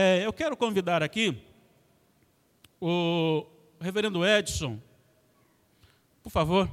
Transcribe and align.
É, 0.00 0.24
eu 0.24 0.32
quero 0.32 0.56
convidar 0.56 1.02
aqui 1.02 1.36
o 2.80 3.44
reverendo 3.80 4.24
Edson, 4.24 4.78
por 6.22 6.30
favor, 6.30 6.70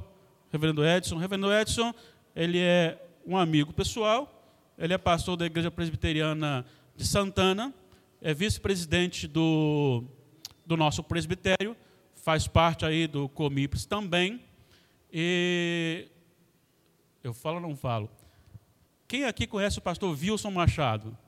reverendo 0.52 0.86
Edson. 0.86 1.16
Reverendo 1.16 1.52
Edson, 1.52 1.92
ele 2.36 2.60
é 2.60 3.04
um 3.26 3.36
amigo 3.36 3.72
pessoal, 3.72 4.32
ele 4.78 4.94
é 4.94 4.98
pastor 4.98 5.36
da 5.36 5.44
Igreja 5.44 5.72
Presbiteriana 5.72 6.64
de 6.94 7.04
Santana, 7.04 7.74
é 8.22 8.32
vice-presidente 8.32 9.26
do, 9.26 10.04
do 10.64 10.76
nosso 10.76 11.02
presbitério, 11.02 11.76
faz 12.14 12.46
parte 12.46 12.86
aí 12.86 13.08
do 13.08 13.28
Comipres 13.28 13.84
também. 13.84 14.40
E 15.12 16.06
eu 17.24 17.34
falo 17.34 17.56
ou 17.56 17.62
não 17.62 17.74
falo? 17.74 18.08
Quem 19.08 19.24
aqui 19.24 19.48
conhece 19.48 19.80
o 19.80 19.82
pastor 19.82 20.16
Wilson 20.16 20.52
Machado? 20.52 21.25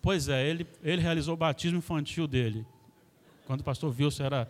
Pois 0.00 0.28
é, 0.28 0.48
ele, 0.48 0.66
ele 0.82 1.02
realizou 1.02 1.34
o 1.34 1.36
batismo 1.36 1.78
infantil 1.78 2.26
dele. 2.26 2.64
Quando 3.46 3.60
o 3.60 3.64
pastor 3.64 3.94
Wilson 3.98 4.24
era. 4.24 4.48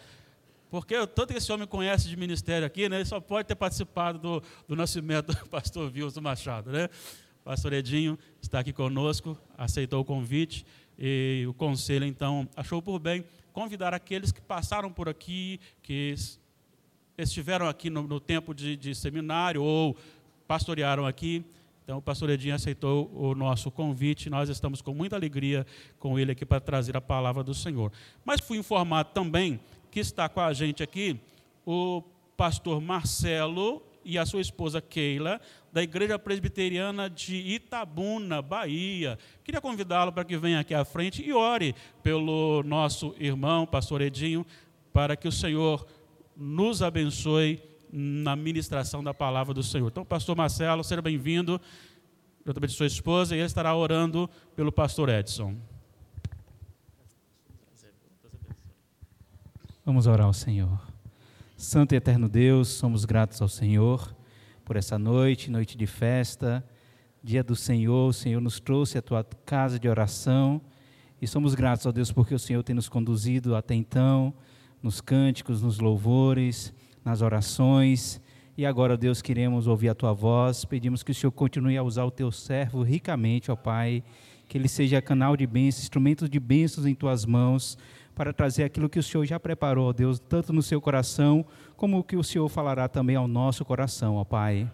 Porque 0.71 0.95
tanto 1.07 1.33
que 1.33 1.39
esse 1.39 1.51
homem 1.51 1.67
conhece 1.67 2.09
de 2.09 2.17
ministério 2.17 2.67
aqui, 2.67 2.89
né, 2.89 2.97
ele 2.97 3.05
só 3.05 3.21
pode 3.21 3.49
ter 3.49 3.55
participado 3.55 4.19
do, 4.19 4.43
do 4.67 4.77
nascimento 4.77 5.33
do 5.33 5.47
pastor 5.49 5.91
Wilson 5.91 6.21
Machado. 6.21 6.71
Né? 6.71 6.87
O 7.41 7.45
pastor 7.45 7.73
Edinho 7.73 8.19
está 8.43 8.59
aqui 8.59 8.73
conosco, 8.73 9.39
aceitou 9.57 10.03
o 10.03 10.05
convite 10.05 10.67
e 10.99 11.47
o 11.49 11.55
conselho, 11.55 12.05
então, 12.05 12.47
achou 12.55 12.83
por 12.83 12.99
bem 12.99 13.25
convidar 13.53 13.95
aqueles 13.95 14.31
que 14.31 14.41
passaram 14.41 14.93
por 14.93 15.09
aqui, 15.09 15.59
que 15.83 16.15
estiveram 17.17 17.69
aqui 17.69 17.89
no, 17.89 18.03
no 18.03 18.21
tempo 18.21 18.53
de, 18.53 18.77
de 18.77 18.95
seminário 18.95 19.63
ou 19.63 19.97
pastorearam 20.47 21.07
aqui, 21.07 21.45
então, 21.89 21.97
o 21.97 22.03
pastor 22.03 22.29
Edinho 22.29 22.55
aceitou 22.55 23.11
o 23.15 23.35
nosso 23.35 23.71
convite, 23.71 24.29
nós 24.29 24.51
estamos 24.51 24.83
com 24.83 24.93
muita 24.93 25.17
alegria 25.17 25.67
com 25.99 26.19
ele 26.19 26.33
aqui 26.33 26.45
para 26.45 26.61
trazer 26.61 26.95
a 26.99 27.01
palavra 27.01 27.43
do 27.43 27.55
Senhor. 27.55 27.91
Mas 28.27 28.43
fui 28.43 28.59
informado 28.59 29.09
também 29.15 29.59
que 29.91 29.99
está 29.99 30.29
com 30.29 30.39
a 30.39 30.53
gente 30.53 30.83
aqui 30.83 31.19
o 31.65 32.03
pastor 32.37 32.79
Marcelo 32.83 33.83
e 34.05 34.19
a 34.19 34.27
sua 34.27 34.43
esposa 34.43 34.83
Keila, 34.83 35.41
da 35.73 35.83
Igreja 35.83 36.19
Presbiteriana 36.19 37.09
de 37.09 37.37
Itabuna, 37.37 38.43
Bahia. 38.43 39.19
Queria 39.43 39.59
convidá-lo 39.59 40.13
para 40.13 40.27
que 40.27 40.37
venha 40.37 40.61
aqui 40.61 40.75
à 40.75 40.85
frente 40.85 41.27
e 41.27 41.33
ore 41.33 41.75
pelo 42.03 42.63
nosso 42.65 43.15
irmão, 43.19 43.67
pastor 43.67 44.03
Edinho, 44.03 44.45
para 44.93 45.17
que 45.17 45.27
o 45.27 45.33
Senhor 45.33 45.87
nos 46.37 46.83
abençoe 46.83 47.63
na 47.93 48.37
ministração 48.37 49.03
da 49.03 49.15
palavra 49.15 49.55
do 49.55 49.63
Senhor. 49.63 49.89
Então, 49.89 50.05
pastor 50.05 50.37
Marcelo, 50.37 50.85
seja 50.85 51.01
bem-vindo, 51.01 51.61
juntamente 52.45 52.73
sua 52.73 52.87
esposa, 52.87 53.35
e 53.35 53.39
ele 53.39 53.47
estará 53.47 53.75
orando 53.75 54.29
pelo 54.57 54.73
pastor 54.73 55.09
Edson. 55.09 55.57
Vamos 59.85 60.07
orar 60.07 60.27
ao 60.27 60.33
Senhor. 60.33 60.81
Santo 61.57 61.95
e 61.95 61.97
eterno 61.97 62.29
Deus, 62.29 62.69
somos 62.69 63.05
gratos 63.05 63.41
ao 63.41 63.49
Senhor 63.49 64.15
por 64.65 64.77
essa 64.77 64.99
noite, 64.99 65.51
noite 65.51 65.79
de 65.79 65.87
festa, 65.87 66.63
dia 67.23 67.43
do 67.43 67.57
Senhor. 67.57 68.09
O 68.09 68.13
Senhor 68.13 68.41
nos 68.41 68.61
trouxe 68.61 68.99
à 68.99 69.03
tua 69.03 69.25
casa 69.47 69.79
de 69.79 69.89
oração 69.89 70.61
e 71.21 71.27
somos 71.27 71.55
gratos 71.55 71.87
ao 71.87 71.93
Deus 71.93 72.13
porque 72.13 72.35
o 72.35 72.39
Senhor 72.39 72.63
tem 72.63 72.75
nos 72.75 72.89
conduzido 72.89 73.57
até 73.57 73.75
então, 73.75 74.35
nos 74.83 75.01
cânticos, 75.01 75.63
nos 75.63 75.79
louvores 75.79 76.73
nas 77.09 77.23
orações. 77.23 78.21
E 78.59 78.67
agora, 78.67 78.97
Deus, 78.97 79.23
queremos 79.23 79.69
ouvir 79.69 79.89
a 79.89 79.95
tua 79.95 80.13
voz. 80.13 80.65
Pedimos 80.65 81.05
que 81.05 81.13
o 81.13 81.15
Senhor 81.15 81.31
continue 81.31 81.77
a 81.77 81.83
usar 81.85 82.05
o 82.05 82.11
teu 82.11 82.33
servo 82.33 82.83
ricamente, 82.83 83.53
ó 83.53 83.55
Pai. 83.55 84.03
Que 84.49 84.59
ele 84.59 84.67
seja 84.67 85.01
canal 85.01 85.37
de 85.37 85.47
bênçãos, 85.47 85.85
instrumento 85.85 86.29
de 86.29 86.41
bênçãos 86.41 86.85
em 86.85 86.93
tuas 86.93 87.25
mãos, 87.25 87.79
para 88.17 88.33
trazer 88.33 88.65
aquilo 88.65 88.89
que 88.89 88.99
o 88.99 89.03
Senhor 89.03 89.25
já 89.25 89.39
preparou, 89.39 89.91
ó 89.91 89.93
Deus, 89.93 90.19
tanto 90.19 90.53
no 90.53 90.61
seu 90.61 90.81
coração, 90.81 91.47
como 91.77 92.01
o 92.01 92.03
que 92.03 92.17
o 92.17 92.25
Senhor 92.25 92.49
falará 92.49 92.89
também 92.89 93.15
ao 93.15 93.29
nosso 93.29 93.65
coração, 93.65 94.17
ó 94.17 94.25
Pai. 94.25 94.69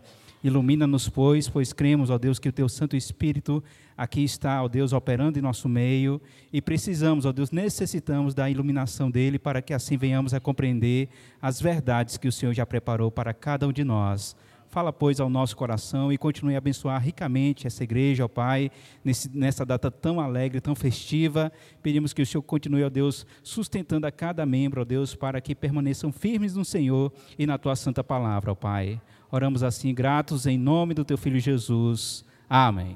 Ilumina-nos, 0.45 1.09
pois, 1.09 1.49
pois 1.49 1.73
cremos, 1.73 2.11
ó 2.11 2.19
Deus, 2.19 2.39
que 2.39 2.51
o 2.51 2.53
teu 2.53 2.69
Santo 2.69 2.95
Espírito 2.95 3.65
aqui 3.97 4.23
está, 4.23 4.63
ó 4.63 4.69
Deus, 4.69 4.93
operando 4.93 5.39
em 5.39 5.43
nosso 5.43 5.71
meio 5.71 6.21
e 6.53 6.61
precisamos, 6.61 7.25
ó 7.25 7.33
Deus, 7.33 7.51
necessitamos 7.51 8.35
da 8.35 8.51
iluminação 8.51 9.11
dele 9.11 9.39
para 9.39 9.63
que 9.63 9.73
assim 9.73 9.97
venhamos 9.97 10.35
a 10.35 10.41
compreender 10.41 11.09
as 11.41 11.63
verdades 11.63 12.19
que 12.19 12.29
o 12.29 12.33
Senhor 12.33 12.53
já 12.53 12.67
preparou 12.67 13.11
para 13.11 13.33
cada 13.33 13.67
um 13.67 13.73
de 13.73 13.83
nós. 13.83 14.37
Fala, 14.69 14.93
pois, 14.93 15.19
ao 15.19 15.31
nosso 15.31 15.57
coração 15.57 16.13
e 16.13 16.19
continue 16.19 16.57
a 16.57 16.59
abençoar 16.59 17.01
ricamente 17.01 17.67
essa 17.67 17.83
igreja, 17.83 18.27
ó 18.27 18.29
Pai, 18.29 18.71
nesse, 19.03 19.35
nessa 19.35 19.65
data 19.65 19.91
tão 19.91 20.21
alegre, 20.21 20.61
tão 20.61 20.75
festiva. 20.75 21.51
Pedimos 21.83 22.13
que 22.13 22.21
o 22.21 22.27
Senhor 22.27 22.43
continue, 22.43 22.85
ó 22.85 22.91
Deus, 22.91 23.25
sustentando 23.43 24.07
a 24.07 24.13
cada 24.13 24.45
membro, 24.45 24.83
ó 24.83 24.85
Deus, 24.85 25.15
para 25.15 25.41
que 25.41 25.55
permaneçam 25.55 26.13
firmes 26.13 26.55
no 26.55 26.67
Senhor 26.67 27.11
e 27.39 27.47
na 27.47 27.57
tua 27.57 27.75
santa 27.75 28.05
palavra, 28.05 28.53
ó 28.53 28.55
Pai. 28.55 29.01
Oramos 29.35 29.65
assim, 29.65 29.93
gratos 29.93 30.47
em 30.47 30.57
nome 30.57 30.95
do 30.95 31.05
teu 31.05 31.19
filho 31.19 31.41
Jesus. 31.41 32.25
Amém. 32.49 32.95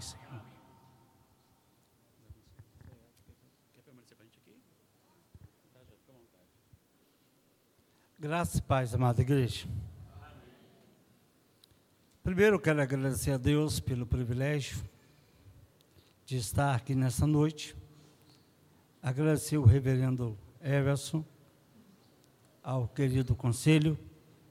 Graças 8.17 8.55
e 8.55 8.63
paz, 8.63 8.95
amada 8.95 9.21
igreja. 9.21 9.67
Primeiro, 12.23 12.61
quero 12.61 12.81
agradecer 12.81 13.33
a 13.33 13.37
Deus 13.37 13.81
pelo 13.81 14.07
privilégio 14.07 14.79
de 16.25 16.37
estar 16.37 16.73
aqui 16.73 16.95
nessa 16.95 17.27
noite. 17.27 17.77
Agradecer 19.03 19.59
o 19.59 19.65
reverendo 19.65 20.39
Everson, 20.63 21.25
ao 22.63 22.87
querido 22.87 23.35
conselho, 23.35 23.99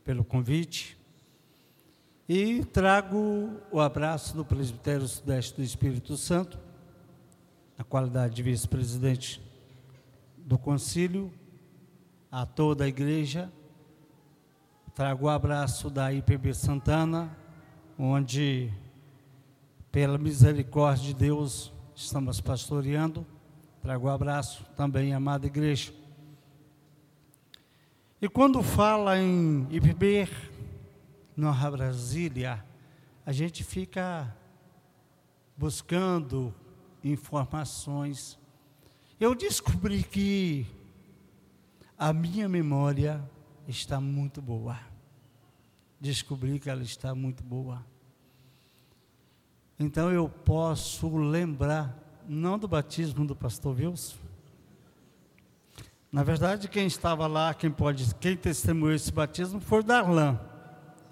pelo 0.04 0.25
convite. 0.25 0.97
E 2.29 2.65
trago 2.65 3.51
o 3.71 3.79
abraço 3.79 4.35
do 4.35 4.43
Presbitério 4.43 5.07
Sudeste 5.07 5.55
do 5.55 5.63
Espírito 5.63 6.17
Santo, 6.17 6.59
na 7.77 7.85
qualidade 7.85 8.35
de 8.35 8.43
vice-presidente 8.43 9.41
do 10.38 10.57
concílio, 10.57 11.31
a 12.29 12.45
toda 12.45 12.83
a 12.83 12.88
igreja. 12.89 13.49
Trago 14.93 15.27
o 15.27 15.29
abraço 15.29 15.89
da 15.89 16.11
IPB 16.11 16.53
Santana, 16.53 17.31
onde, 17.97 18.73
pela 19.89 20.17
misericórdia 20.17 21.05
de 21.05 21.13
Deus, 21.13 21.71
estamos 21.95 22.41
pastoreando. 22.41 23.25
Trago 23.81 24.07
o 24.07 24.09
abraço 24.09 24.65
também, 24.75 25.13
amada 25.13 25.47
igreja. 25.47 25.94
E 28.21 28.27
quando 28.27 28.61
fala 28.61 29.17
em 29.17 29.65
IPB, 29.71 30.27
na 31.38 31.53
Brasília, 31.70 32.66
a 33.24 33.31
gente 33.31 33.64
fica 33.64 34.36
buscando 35.56 36.52
informações. 37.03 38.40
Eu 39.20 39.36
descobri 39.36 40.02
que 40.02 40.66
a 41.96 42.12
minha 42.12 42.50
memória 42.50 43.24
está 43.68 44.02
muito 44.02 44.42
boa. 44.42 44.80
Descobri 46.02 46.59
que 46.59 46.72
ela 46.72 46.81
está 46.81 47.14
muito 47.14 47.44
boa. 47.44 47.86
Então 49.80 50.12
eu 50.12 50.28
posso 50.28 51.16
lembrar, 51.18 51.96
não 52.28 52.58
do 52.58 52.68
batismo 52.68 53.24
do 53.28 53.36
pastor 53.36 53.75
Wilson. 53.78 54.18
Na 56.12 56.24
verdade, 56.24 56.68
quem 56.68 56.88
estava 56.88 57.28
lá, 57.28 57.54
quem 57.54 57.69
pode, 57.69 58.16
quem 58.16 58.36
testemunhou 58.36 58.96
esse 58.96 59.12
batismo 59.12 59.59
foi 59.59 59.84
Darlan. 59.84 60.56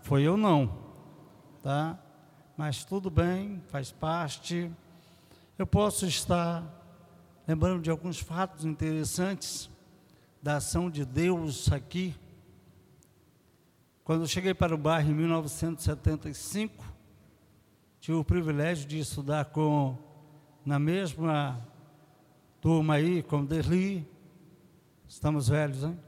Foi 0.06 0.22
eu 0.22 0.38
não, 0.38 0.72
tá? 1.64 2.00
Mas 2.56 2.86
tudo 2.86 3.10
bem, 3.10 3.60
faz 3.70 3.92
parte. 3.92 4.72
Eu 5.58 5.66
posso 5.66 6.06
estar 6.06 6.64
lembrando 7.48 7.82
de 7.82 7.90
alguns 7.90 8.20
fatos 8.20 8.66
interessantes 8.66 9.68
da 10.44 10.58
ação 10.58 10.92
de 10.92 11.04
Deus 11.04 11.72
aqui. 11.72 12.16
Quando 14.04 14.22
eu 14.22 14.28
cheguei 14.28 14.54
para 14.54 14.76
o 14.76 14.78
bairro 14.78 15.10
em 15.10 15.16
1975, 15.16 16.86
tive 18.00 18.16
o 18.16 18.24
privilégio 18.24 18.88
de 18.88 19.00
estudar 19.00 19.46
com 19.46 19.98
na 20.64 20.78
mesma 20.78 21.68
turma 22.62 22.94
aí, 22.94 23.24
com 23.24 23.44
Derli, 23.44 24.08
estamos 25.08 25.48
velhos, 25.48 25.84
hein? 25.84 26.00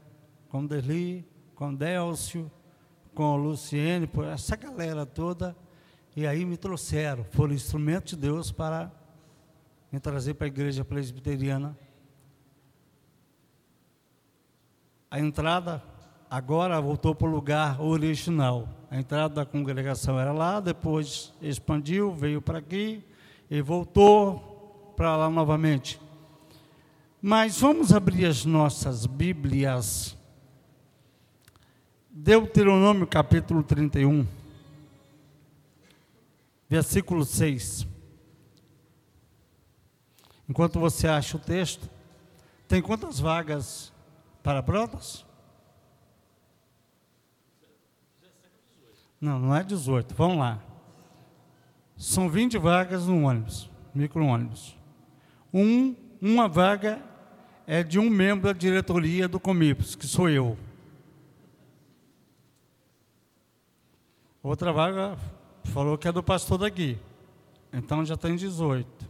Com 0.48 0.64
Derli, 0.64 1.28
com 1.56 1.74
Délcio, 1.74 2.48
com 3.18 3.34
o 3.34 3.36
Luciene, 3.36 4.06
por 4.06 4.24
essa 4.24 4.54
galera 4.54 5.04
toda, 5.04 5.56
e 6.14 6.24
aí 6.24 6.44
me 6.44 6.56
trouxeram, 6.56 7.24
foram 7.32 7.52
instrumento 7.52 8.10
de 8.10 8.16
Deus 8.16 8.52
para 8.52 8.92
me 9.90 9.98
trazer 9.98 10.34
para 10.34 10.46
a 10.46 10.54
igreja 10.54 10.84
presbiteriana. 10.84 11.76
A 15.10 15.18
entrada 15.18 15.82
agora 16.30 16.80
voltou 16.80 17.12
para 17.12 17.26
o 17.26 17.30
lugar 17.32 17.80
original. 17.80 18.68
A 18.88 18.96
entrada 18.96 19.34
da 19.34 19.44
congregação 19.44 20.16
era 20.16 20.30
lá, 20.30 20.60
depois 20.60 21.34
expandiu, 21.42 22.12
veio 22.12 22.40
para 22.40 22.60
aqui 22.60 23.02
e 23.50 23.60
voltou 23.60 24.94
para 24.96 25.16
lá 25.16 25.28
novamente. 25.28 26.00
Mas 27.20 27.58
vamos 27.58 27.92
abrir 27.92 28.26
as 28.26 28.44
nossas 28.44 29.06
Bíblias. 29.06 30.16
Deuteronômio 32.20 33.06
capítulo 33.06 33.62
31, 33.62 34.26
versículo 36.68 37.24
6. 37.24 37.86
Enquanto 40.48 40.80
você 40.80 41.06
acha 41.06 41.36
o 41.36 41.40
texto, 41.40 41.88
tem 42.66 42.82
quantas 42.82 43.20
vagas 43.20 43.92
para 44.42 44.60
brotas? 44.60 45.24
Não, 49.20 49.38
não 49.38 49.54
é 49.54 49.62
18. 49.62 50.12
Vamos 50.16 50.38
lá. 50.38 50.60
São 51.96 52.28
20 52.28 52.58
vagas 52.58 53.06
no 53.06 53.22
ônibus, 53.28 53.70
micro-ônibus. 53.94 54.76
Um, 55.54 55.94
uma 56.20 56.48
vaga 56.48 57.00
é 57.64 57.84
de 57.84 57.96
um 58.00 58.10
membro 58.10 58.48
da 58.48 58.52
diretoria 58.52 59.28
do 59.28 59.38
Comipos, 59.38 59.94
que 59.94 60.06
sou 60.06 60.28
eu. 60.28 60.58
Outra 64.42 64.72
vaga 64.72 65.16
falou 65.64 65.98
que 65.98 66.08
é 66.08 66.12
do 66.12 66.22
pastor 66.22 66.58
daqui. 66.58 66.98
Então 67.72 68.04
já 68.04 68.16
tem 68.16 68.36
18 68.36 69.08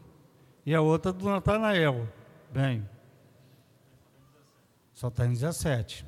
e 0.67 0.75
a 0.75 0.81
outra 0.81 1.13
do 1.13 1.27
Natanael. 1.29 2.07
Bem, 2.53 2.87
só 4.93 5.09
tem 5.09 5.31
17. 5.31 6.05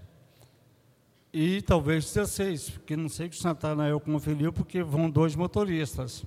E 1.32 1.62
talvez 1.62 2.04
16, 2.12 2.70
porque 2.70 2.96
não 2.96 3.08
sei 3.08 3.28
que 3.28 3.40
o 3.40 3.44
Natanael 3.44 4.00
conferiu, 4.00 4.52
porque 4.52 4.82
vão 4.82 5.08
dois 5.08 5.36
motoristas. 5.36 6.24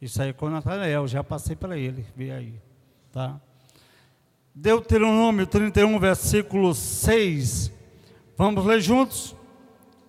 Isso 0.00 0.20
aí 0.22 0.28
é 0.28 0.32
com 0.32 0.46
o 0.46 0.50
Natanael, 0.50 1.08
já 1.08 1.24
passei 1.24 1.56
para 1.56 1.76
ele, 1.76 2.06
vê 2.14 2.30
aí. 2.30 2.60
Tá? 3.10 3.40
Deuteronômio 4.54 5.46
31, 5.46 5.98
versículo 5.98 6.74
6. 6.74 7.72
Vamos 8.36 8.64
ler 8.64 8.80
juntos? 8.80 9.34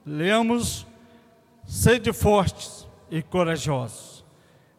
Leamos. 0.06 0.86
Sede 1.70 2.12
fortes 2.12 2.88
e 3.12 3.22
corajosos. 3.22 4.26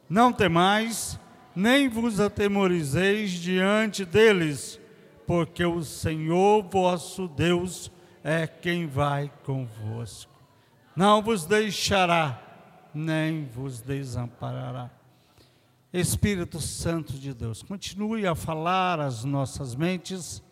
Não 0.08 0.32
temais, 0.32 1.20
nem 1.54 1.88
vos 1.88 2.18
atemorizeis 2.18 3.30
diante 3.30 4.04
deles, 4.04 4.80
porque 5.24 5.64
o 5.64 5.84
Senhor 5.84 6.64
vosso 6.64 7.28
Deus 7.28 7.92
é 8.24 8.44
quem 8.44 8.88
vai 8.88 9.30
convosco. 9.44 10.32
Não 10.96 11.22
vos 11.22 11.46
deixará, 11.46 12.42
nem 12.92 13.44
vos 13.44 13.80
desamparará. 13.80 14.90
Espírito 15.92 16.60
Santo 16.60 17.12
de 17.12 17.32
Deus, 17.32 17.62
continue 17.62 18.26
a 18.26 18.34
falar 18.34 18.98
às 18.98 19.22
nossas 19.22 19.76
mentes 19.76 20.42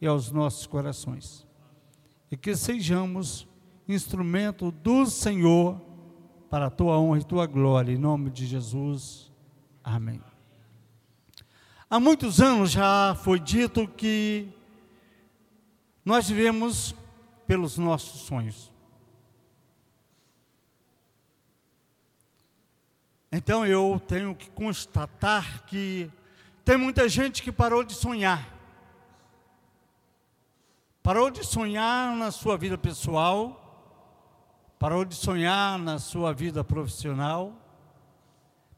e 0.00 0.06
aos 0.06 0.30
nossos 0.30 0.66
corações. 0.66 1.46
E 2.30 2.38
que 2.38 2.56
sejamos 2.56 3.46
instrumento 3.88 4.70
do 4.70 5.06
Senhor 5.06 5.80
para 6.50 6.66
a 6.66 6.70
tua 6.70 6.98
honra 6.98 7.18
e 7.18 7.24
tua 7.24 7.46
glória, 7.46 7.92
em 7.92 7.98
nome 7.98 8.30
de 8.30 8.46
Jesus. 8.46 9.32
Amém. 9.82 10.20
Há 11.90 12.00
muitos 12.00 12.40
anos 12.40 12.70
já 12.70 13.14
foi 13.22 13.38
dito 13.38 13.86
que 13.86 14.48
nós 16.04 16.28
vivemos 16.28 16.94
pelos 17.46 17.78
nossos 17.78 18.22
sonhos. 18.22 18.72
Então 23.30 23.66
eu 23.66 24.00
tenho 24.06 24.34
que 24.34 24.48
constatar 24.50 25.64
que 25.66 26.10
tem 26.64 26.76
muita 26.76 27.08
gente 27.08 27.42
que 27.42 27.50
parou 27.50 27.82
de 27.82 27.92
sonhar. 27.92 28.54
Parou 31.02 31.30
de 31.30 31.44
sonhar 31.44 32.16
na 32.16 32.30
sua 32.30 32.56
vida 32.56 32.78
pessoal, 32.78 33.63
parou 34.84 35.02
de 35.02 35.14
sonhar 35.14 35.78
na 35.78 35.98
sua 35.98 36.34
vida 36.34 36.62
profissional, 36.62 37.58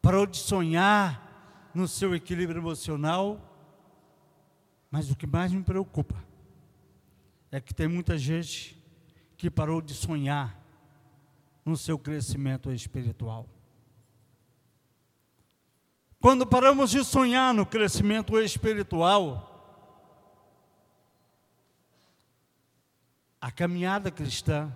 parou 0.00 0.24
de 0.24 0.36
sonhar 0.36 1.68
no 1.74 1.88
seu 1.88 2.14
equilíbrio 2.14 2.60
emocional. 2.60 3.40
Mas 4.88 5.10
o 5.10 5.16
que 5.16 5.26
mais 5.26 5.50
me 5.50 5.64
preocupa 5.64 6.14
é 7.50 7.60
que 7.60 7.74
tem 7.74 7.88
muita 7.88 8.16
gente 8.16 8.80
que 9.36 9.50
parou 9.50 9.82
de 9.82 9.94
sonhar 9.94 10.56
no 11.64 11.76
seu 11.76 11.98
crescimento 11.98 12.70
espiritual. 12.70 13.48
Quando 16.20 16.46
paramos 16.46 16.92
de 16.92 17.02
sonhar 17.04 17.52
no 17.52 17.66
crescimento 17.66 18.40
espiritual, 18.40 19.52
a 23.40 23.50
caminhada 23.50 24.08
cristã 24.08 24.72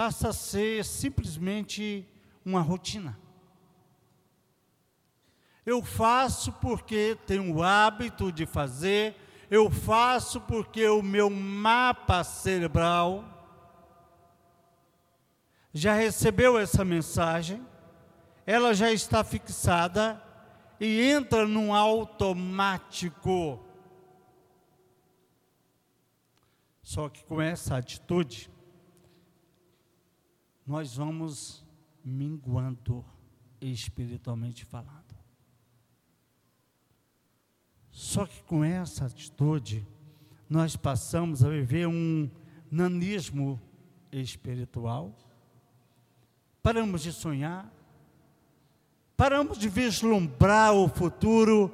passa 0.00 0.30
a 0.30 0.32
ser 0.32 0.82
simplesmente 0.82 2.08
uma 2.42 2.62
rotina. 2.62 3.20
Eu 5.66 5.82
faço 5.82 6.50
porque 6.52 7.18
tenho 7.26 7.56
o 7.56 7.62
hábito 7.62 8.32
de 8.32 8.46
fazer, 8.46 9.14
eu 9.50 9.70
faço 9.70 10.40
porque 10.40 10.88
o 10.88 11.02
meu 11.02 11.28
mapa 11.28 12.24
cerebral 12.24 13.26
já 15.70 15.92
recebeu 15.92 16.58
essa 16.58 16.82
mensagem, 16.82 17.62
ela 18.46 18.72
já 18.72 18.90
está 18.90 19.22
fixada 19.22 20.18
e 20.80 21.10
entra 21.10 21.46
num 21.46 21.74
automático. 21.74 23.62
Só 26.82 27.10
que 27.10 27.22
com 27.22 27.38
essa 27.38 27.76
atitude, 27.76 28.50
nós 30.66 30.96
vamos 30.96 31.64
minguando 32.04 33.04
espiritualmente 33.60 34.64
falando. 34.64 35.14
Só 37.90 38.24
que 38.26 38.42
com 38.44 38.64
essa 38.64 39.06
atitude, 39.06 39.86
nós 40.48 40.76
passamos 40.76 41.44
a 41.44 41.48
viver 41.48 41.86
um 41.86 42.30
nanismo 42.70 43.60
espiritual, 44.12 45.14
paramos 46.62 47.02
de 47.02 47.12
sonhar, 47.12 47.70
paramos 49.16 49.58
de 49.58 49.68
vislumbrar 49.68 50.72
o 50.72 50.88
futuro, 50.88 51.72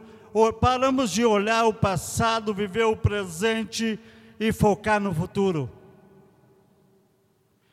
paramos 0.60 1.10
de 1.10 1.24
olhar 1.24 1.64
o 1.66 1.72
passado, 1.72 2.52
viver 2.54 2.84
o 2.84 2.96
presente 2.96 3.98
e 4.38 4.52
focar 4.52 5.00
no 5.00 5.14
futuro. 5.14 5.70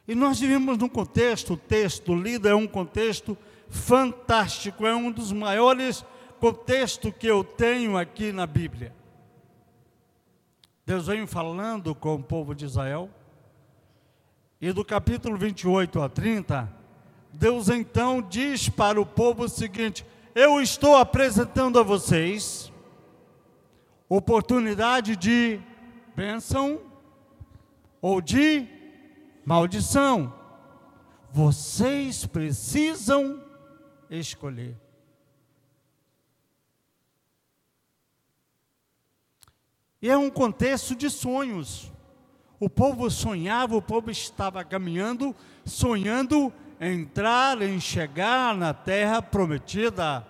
E 0.08 0.14
nós 0.16 0.40
vivemos 0.40 0.78
num 0.78 0.90
contexto, 0.90 1.54
o 1.54 1.58
texto 1.58 2.14
lido 2.14 2.48
é 2.48 2.56
um 2.56 2.68
contexto 2.68 3.38
fantástico, 3.70 4.86
é 4.86 4.94
um 4.94 5.12
dos 5.12 5.32
maiores 5.32 6.06
contexto 6.40 7.12
que 7.12 7.26
eu 7.26 7.44
tenho 7.44 7.98
aqui 7.98 8.34
na 8.34 8.46
Bíblia. 8.46 8.94
Deus 10.86 11.08
vem 11.08 11.26
falando 11.26 11.96
com 11.96 12.16
o 12.16 12.24
povo 12.24 12.54
de 12.54 12.66
Israel, 12.66 13.10
e 14.60 14.72
do 14.72 14.84
capítulo 14.84 15.38
28 15.38 16.02
a 16.02 16.10
30, 16.10 16.74
Deus 17.32 17.70
então 17.70 18.22
diz 18.22 18.70
para 18.70 19.00
o 19.00 19.06
povo 19.06 19.44
o 19.44 19.50
seguinte: 19.50 20.06
Eu 20.36 20.62
estou 20.62 20.96
apresentando 20.96 21.80
a 21.80 21.84
vocês 21.84 22.72
oportunidade 24.08 25.16
de 25.16 25.60
bênção 26.16 26.80
ou 28.02 28.22
de 28.22 28.68
maldição. 29.46 30.34
Vocês 31.32 32.26
precisam 32.26 33.44
escolher. 34.10 34.78
E 40.02 40.10
é 40.10 40.18
um 40.18 40.30
contexto 40.30 40.96
de 40.96 41.10
sonhos. 41.10 41.92
O 42.60 42.70
povo 42.70 43.10
sonhava, 43.10 43.76
o 43.76 43.82
povo 43.82 44.12
estava 44.12 44.64
caminhando, 44.64 45.36
sonhando 45.66 46.54
entrar, 46.80 47.62
em 47.62 47.80
chegar 47.80 48.56
na 48.56 48.74
terra 48.74 49.22
prometida. 49.22 50.28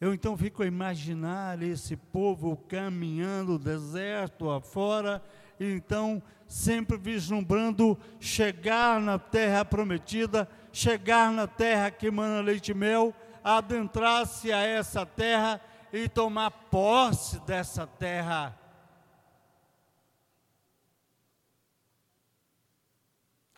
Eu 0.00 0.12
então 0.12 0.36
fico 0.36 0.62
a 0.62 0.66
imaginar 0.66 1.62
esse 1.62 1.96
povo 1.96 2.56
caminhando 2.68 3.58
deserto 3.58 4.50
afora, 4.50 5.22
e 5.58 5.72
então 5.72 6.22
sempre 6.46 6.96
vislumbrando 6.96 7.98
chegar 8.20 9.00
na 9.00 9.18
terra 9.18 9.64
prometida, 9.64 10.48
chegar 10.72 11.32
na 11.32 11.46
terra 11.46 11.90
que 11.90 12.06
emana 12.06 12.40
leite 12.40 12.72
e 12.72 12.74
mel, 12.74 13.14
adentrar-se 13.42 14.52
a 14.52 14.58
essa 14.58 15.04
terra 15.04 15.60
e 15.92 16.08
tomar 16.08 16.50
posse 16.50 17.38
dessa 17.40 17.86
terra. 17.86 18.58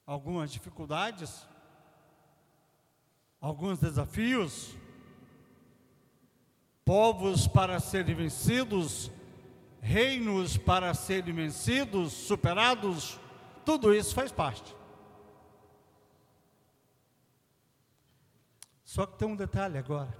Algumas 0.06 0.52
dificuldades, 0.52 1.46
alguns 3.40 3.78
desafios, 3.80 4.76
povos 6.84 7.48
para 7.48 7.80
serem 7.80 8.14
vencidos, 8.14 9.10
reinos 9.86 10.56
para 10.56 10.92
serem 10.94 11.32
vencidos, 11.32 12.12
superados, 12.12 13.20
tudo 13.64 13.94
isso 13.94 14.12
faz 14.12 14.32
parte. 14.32 14.74
Só 18.82 19.06
que 19.06 19.16
tem 19.16 19.28
um 19.28 19.36
detalhe 19.36 19.78
agora. 19.78 20.12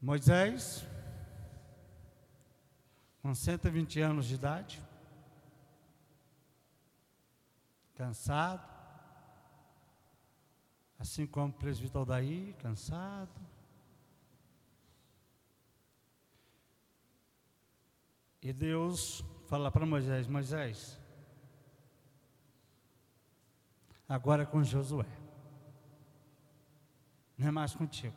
Moisés, 0.00 0.84
com 3.22 3.32
120 3.32 4.00
anos 4.00 4.26
de 4.26 4.34
idade, 4.34 4.82
cansado, 7.94 8.68
assim 10.98 11.24
como 11.24 11.50
o 11.50 11.52
presbítero 11.52 12.04
daí, 12.04 12.52
cansado. 12.58 13.53
E 18.44 18.52
Deus 18.52 19.24
fala 19.46 19.70
para 19.70 19.86
Moisés: 19.86 20.28
Moisés, 20.28 21.00
agora 24.06 24.42
é 24.42 24.46
com 24.46 24.62
Josué, 24.62 25.08
não 27.38 27.48
é 27.48 27.50
mais 27.50 27.74
contigo. 27.74 28.14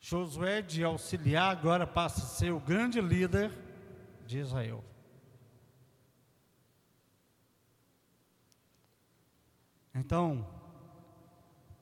Josué, 0.00 0.62
de 0.62 0.82
auxiliar, 0.82 1.54
agora 1.54 1.86
passa 1.86 2.22
a 2.22 2.26
ser 2.26 2.52
o 2.52 2.58
grande 2.58 2.98
líder 2.98 3.52
de 4.26 4.38
Israel. 4.38 4.82
Então, 9.94 10.48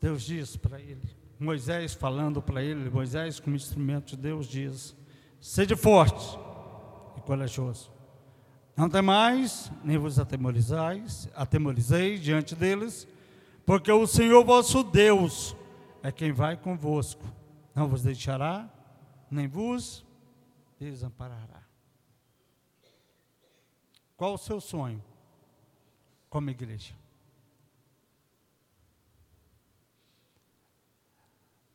Deus 0.00 0.24
diz 0.24 0.56
para 0.56 0.80
ele, 0.80 1.17
Moisés 1.38 1.94
falando 1.94 2.42
para 2.42 2.62
ele, 2.62 2.90
Moisés 2.90 3.38
como 3.38 3.54
instrumento 3.54 4.10
de 4.10 4.16
Deus 4.16 4.46
diz: 4.46 4.96
Sede 5.40 5.76
forte 5.76 6.38
e 7.16 7.20
corajoso. 7.20 7.92
Não 8.76 8.88
temais, 8.88 9.70
nem 9.84 9.98
vos 9.98 10.18
atemorizais, 10.18 11.28
atemorizeis 11.34 12.20
diante 12.20 12.54
deles, 12.54 13.06
porque 13.64 13.90
o 13.90 14.06
Senhor 14.06 14.44
vosso 14.44 14.82
Deus 14.82 15.56
é 16.02 16.10
quem 16.10 16.32
vai 16.32 16.56
convosco. 16.56 17.24
Não 17.74 17.88
vos 17.88 18.02
deixará, 18.02 18.68
nem 19.30 19.46
vos 19.46 20.04
desamparará. 20.78 21.62
Qual 24.16 24.34
o 24.34 24.38
seu 24.38 24.60
sonho 24.60 25.02
como 26.28 26.50
igreja? 26.50 26.94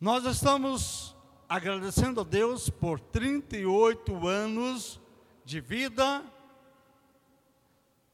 Nós 0.04 0.26
estamos 0.26 1.16
agradecendo 1.48 2.20
a 2.20 2.24
Deus 2.26 2.70
por 2.70 3.00
38 3.00 4.28
anos 4.28 5.00
de 5.46 5.62
vida, 5.62 6.22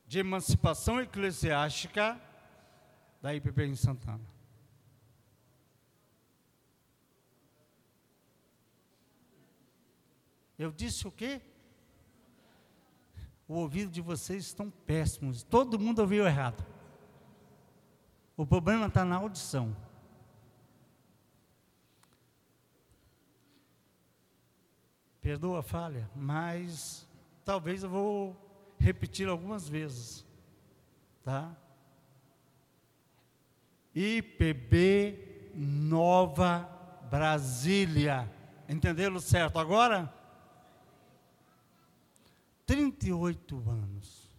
de 0.05 0.19
emancipação 0.19 1.01
eclesiástica 1.01 2.21
da 3.19 3.33
IPP 3.33 3.63
em 3.63 3.75
Santana. 3.75 4.21
Eu 10.59 10.71
disse 10.71 11.07
o 11.07 11.11
quê? 11.11 11.41
O 13.47 13.55
ouvido 13.55 13.89
de 13.89 13.99
vocês 13.99 14.45
estão 14.45 14.69
péssimos. 14.69 15.41
Todo 15.41 15.79
mundo 15.79 16.03
ouviu 16.03 16.27
errado. 16.27 16.63
O 18.37 18.45
problema 18.45 18.85
está 18.85 19.03
na 19.03 19.15
audição. 19.15 19.88
Perdoa 25.29 25.59
a 25.59 25.61
falha, 25.61 26.09
mas 26.15 27.07
talvez 27.45 27.83
eu 27.83 27.89
vou 27.91 28.35
repetir 28.79 29.29
algumas 29.29 29.69
vezes, 29.69 30.25
tá? 31.23 31.55
IPB 33.93 35.51
Nova 35.53 36.67
Brasília. 37.11 38.27
Entenderam 38.67 39.19
certo 39.19 39.59
agora? 39.59 40.11
38 42.65 43.55
anos. 43.69 44.35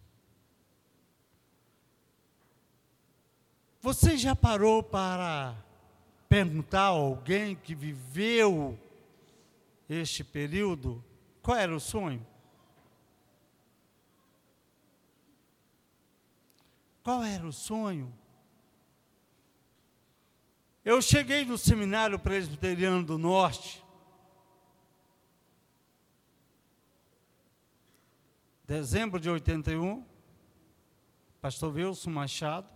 Você 3.79 4.17
já 4.17 4.35
parou 4.35 4.83
para 4.83 5.55
perguntar 6.27 6.81
a 6.81 6.87
alguém 6.87 7.55
que 7.55 7.73
viveu 7.73 8.77
este 9.93 10.23
período, 10.23 11.03
qual 11.41 11.57
era 11.57 11.75
o 11.75 11.79
sonho? 11.79 12.25
Qual 17.03 17.23
era 17.23 17.45
o 17.45 17.51
sonho? 17.51 18.13
Eu 20.85 21.01
cheguei 21.01 21.43
no 21.43 21.57
seminário 21.57 22.17
presbiteriano 22.17 23.03
do 23.03 23.17
Norte, 23.17 23.83
dezembro 28.65 29.19
de 29.19 29.29
81, 29.29 30.05
pastor 31.41 31.73
Wilson 31.75 32.11
Machado, 32.11 32.69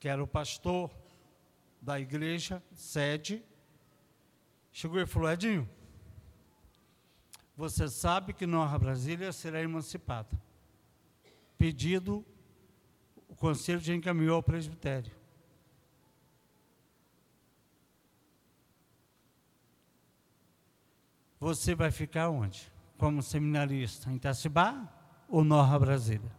que 0.00 0.08
era 0.08 0.22
o 0.22 0.26
pastor 0.26 0.90
da 1.80 2.00
igreja, 2.00 2.62
sede, 2.74 3.42
Chegou 4.72 5.00
e 5.00 5.06
falou: 5.06 5.30
Edinho, 5.30 5.68
você 7.56 7.88
sabe 7.88 8.32
que 8.32 8.46
Nova 8.46 8.78
Brasília 8.78 9.32
será 9.32 9.60
emancipada. 9.60 10.40
Pedido, 11.56 12.24
o 13.28 13.34
conselho 13.34 13.80
já 13.80 13.94
encaminhou 13.94 14.36
ao 14.36 14.42
presbitério. 14.42 15.18
Você 21.40 21.74
vai 21.74 21.90
ficar 21.90 22.30
onde? 22.30 22.70
Como 22.96 23.22
seminarista? 23.22 24.10
Em 24.10 24.16
Itacibá 24.16 24.88
ou 25.28 25.44
Nova 25.44 25.78
Brasília? 25.78 26.30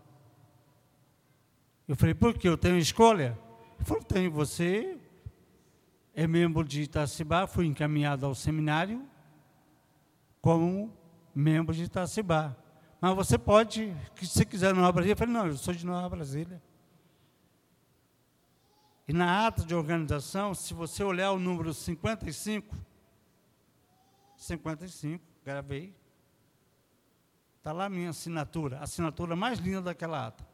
Eu 1.88 1.96
falei, 1.96 2.14
por 2.14 2.38
que? 2.38 2.48
Eu 2.48 2.58
tenho 2.58 2.78
escolha? 2.78 3.38
Ele 3.78 3.86
falou, 3.86 4.04
tem 4.04 4.30
você 4.30 4.99
é 6.20 6.28
membro 6.28 6.66
de 6.66 6.82
Itacibá, 6.82 7.48
fui 7.48 7.66
encaminhado 7.66 8.26
ao 8.26 8.36
seminário 8.36 9.08
como 10.42 10.94
membro 11.34 11.74
de 11.74 11.86
Itacibá. 11.86 12.58
Mas 13.00 13.16
você 13.16 13.38
pode, 13.38 13.96
se 14.22 14.46
quiser 14.46 14.76
Nova 14.76 14.92
Brasília, 14.92 15.14
eu 15.14 15.18
falei, 15.18 15.34
não, 15.34 15.48
eu 15.48 15.56
sou 15.56 15.74
de 15.74 15.86
Nova 15.86 16.10
Brasília. 16.10 16.62
E 19.08 19.14
na 19.14 19.48
ata 19.48 19.64
de 19.64 19.74
organização, 19.74 20.54
se 20.54 20.74
você 20.74 21.06
olhar 21.06 21.32
o 21.32 21.40
número 21.40 21.74
55, 21.74 22.76
55, 24.36 25.24
gravei, 25.46 25.96
está 27.60 27.72
lá 27.72 27.86
a 27.86 27.90
minha 27.90 28.10
assinatura, 28.10 28.80
a 28.80 28.84
assinatura 28.84 29.38
mais 29.38 29.58
linda 29.60 29.84
daquela 29.84 30.28
ata. 30.28 30.46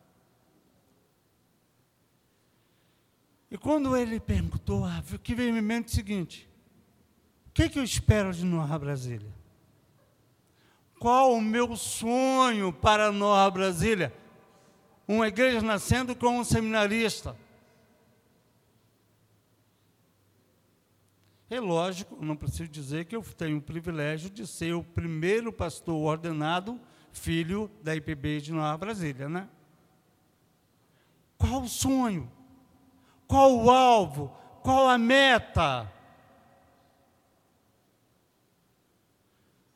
E 3.55 3.57
quando 3.57 3.95
ele 3.95 4.19
perguntou, 4.19 4.83
o 4.85 5.17
que 5.17 5.33
veio 5.33 5.55
em 5.55 5.61
mente 5.61 5.85
é 5.85 5.91
o 5.91 5.95
seguinte: 5.95 6.49
o 7.47 7.51
que, 7.53 7.63
é 7.63 7.69
que 7.69 7.79
eu 7.79 7.83
espero 7.85 8.33
de 8.33 8.43
Nova 8.43 8.77
Brasília? 8.77 9.33
Qual 10.99 11.31
o 11.31 11.39
meu 11.39 11.73
sonho 11.77 12.73
para 12.73 13.13
Nova 13.13 13.49
Brasília? 13.49 14.13
Uma 15.07 15.29
igreja 15.29 15.61
nascendo 15.61 16.13
com 16.13 16.37
um 16.37 16.43
seminarista. 16.43 17.33
É 21.49 21.57
lógico, 21.57 22.17
não 22.19 22.35
preciso 22.35 22.67
dizer 22.67 23.05
que 23.05 23.15
eu 23.15 23.23
tenho 23.23 23.59
o 23.59 23.61
privilégio 23.61 24.29
de 24.29 24.45
ser 24.45 24.73
o 24.73 24.83
primeiro 24.83 25.53
pastor 25.53 25.95
ordenado 25.95 26.77
filho 27.13 27.71
da 27.81 27.95
IPB 27.95 28.41
de 28.41 28.51
Nova 28.51 28.77
Brasília, 28.77 29.29
né? 29.29 29.47
Qual 31.37 31.61
o 31.61 31.69
sonho? 31.69 32.29
Qual 33.27 33.55
o 33.57 33.69
alvo? 33.69 34.35
Qual 34.61 34.87
a 34.87 34.97
meta? 34.97 35.91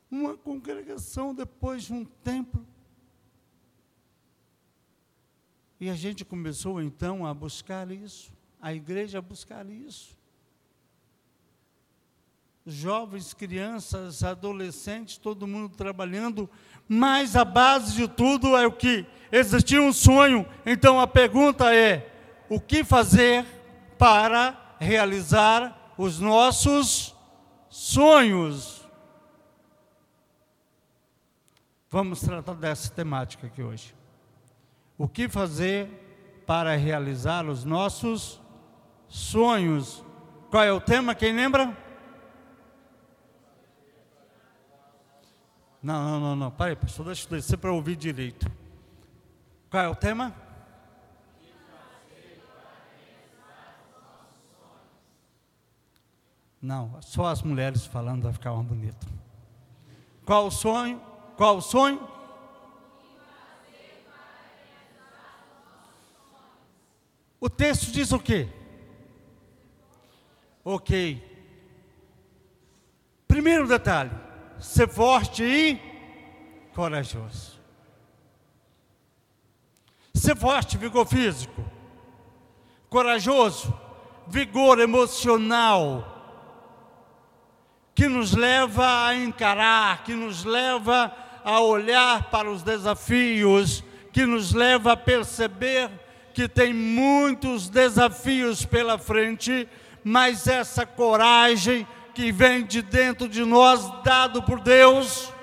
Uma 0.10 0.36
congregação 0.36 1.34
depois 1.34 1.84
de 1.84 1.94
um 1.94 2.04
templo. 2.04 2.66
E 5.80 5.90
a 5.90 5.96
gente 5.96 6.26
começou 6.26 6.82
então 6.82 7.26
a 7.26 7.34
buscar 7.34 7.90
isso, 7.90 8.34
a 8.62 8.74
igreja 8.74 9.20
a 9.20 9.22
buscar 9.22 9.70
isso. 9.70 10.18
Jovens, 12.66 13.34
crianças, 13.34 14.22
adolescentes, 14.22 15.18
todo 15.18 15.48
mundo 15.48 15.76
trabalhando, 15.76 16.50
mas 16.88 17.36
a 17.36 17.46
base 17.46 17.96
de 17.96 18.08
tudo 18.08 18.58
é 18.58 18.68
o 18.68 18.72
que? 18.72 19.06
Existia 19.32 19.82
um 19.82 19.94
sonho. 19.94 20.46
Então 20.66 21.00
a 21.00 21.08
pergunta 21.08 21.74
é: 21.74 22.19
o 22.50 22.60
que 22.60 22.84
fazer 22.84 23.46
para 23.98 24.76
realizar 24.80 25.94
os 25.98 26.20
nossos 26.20 27.16
sonhos. 27.70 28.88
Vamos 31.90 32.22
tratar 32.22 32.54
dessa 32.54 32.90
temática 32.92 33.48
aqui 33.48 33.62
hoje. 33.62 33.96
O 34.98 35.08
que 35.08 35.30
fazer 35.30 36.44
para 36.46 36.76
realizar 36.76 37.46
os 37.46 37.64
nossos 37.64 38.42
sonhos? 39.08 40.04
Qual 40.50 40.64
é 40.64 40.72
o 40.72 40.82
tema? 40.82 41.14
Quem 41.14 41.34
lembra? 41.34 41.78
Não, 45.82 46.04
não, 46.04 46.20
não, 46.20 46.36
não. 46.36 46.52
Peraí, 46.52 46.76
pastor, 46.76 47.06
deixa 47.06 47.26
eu 47.26 47.38
descer 47.38 47.58
para 47.58 47.72
ouvir 47.72 47.96
direito. 47.96 48.52
Qual 49.70 49.84
é 49.84 49.88
o 49.88 49.96
tema? 49.96 50.49
Não, 56.62 57.02
só 57.02 57.28
as 57.28 57.42
mulheres 57.42 57.86
falando 57.86 58.24
vai 58.24 58.34
ficar 58.34 58.54
mais 58.54 58.68
bonito. 58.68 59.08
Qual 60.26 60.48
o 60.48 60.52
sonho? 60.52 61.02
Qual 61.38 61.58
o 61.58 61.62
sonho? 61.62 62.08
O 67.40 67.50
texto 67.50 67.92
diz 67.92 68.12
o 68.12 68.20
quê? 68.20 68.50
Ok. 70.66 71.26
Primeiro 73.26 73.66
detalhe: 73.66 74.12
ser 74.60 74.90
forte 74.90 75.44
e 75.44 75.80
corajoso. 76.76 77.58
Ser 80.14 80.36
forte, 80.36 80.78
vigor 80.78 81.06
físico. 81.08 81.64
Corajoso, 82.90 83.74
vigor 84.28 84.80
emocional 84.80 86.19
que 88.00 88.08
nos 88.08 88.32
leva 88.32 89.08
a 89.08 89.14
encarar, 89.14 90.06
que 90.06 90.14
nos 90.14 90.46
leva 90.46 91.14
a 91.44 91.60
olhar 91.60 92.30
para 92.30 92.50
os 92.50 92.64
desafios, 92.64 93.84
que 94.14 94.26
nos 94.26 94.54
leva 94.54 94.94
a 94.94 94.96
perceber 94.96 95.92
que 96.34 96.48
tem 96.48 96.74
muitos 96.74 97.68
desafios 97.68 98.64
pela 98.64 98.98
frente, 98.98 99.68
mas 100.02 100.48
essa 100.48 100.86
coragem 100.86 101.86
que 102.16 102.32
vem 102.32 102.66
de 102.66 102.82
dentro 102.82 103.28
de 103.28 103.44
nós, 103.44 103.82
dado 104.02 104.44
por 104.44 104.62
Deus, 104.62 105.34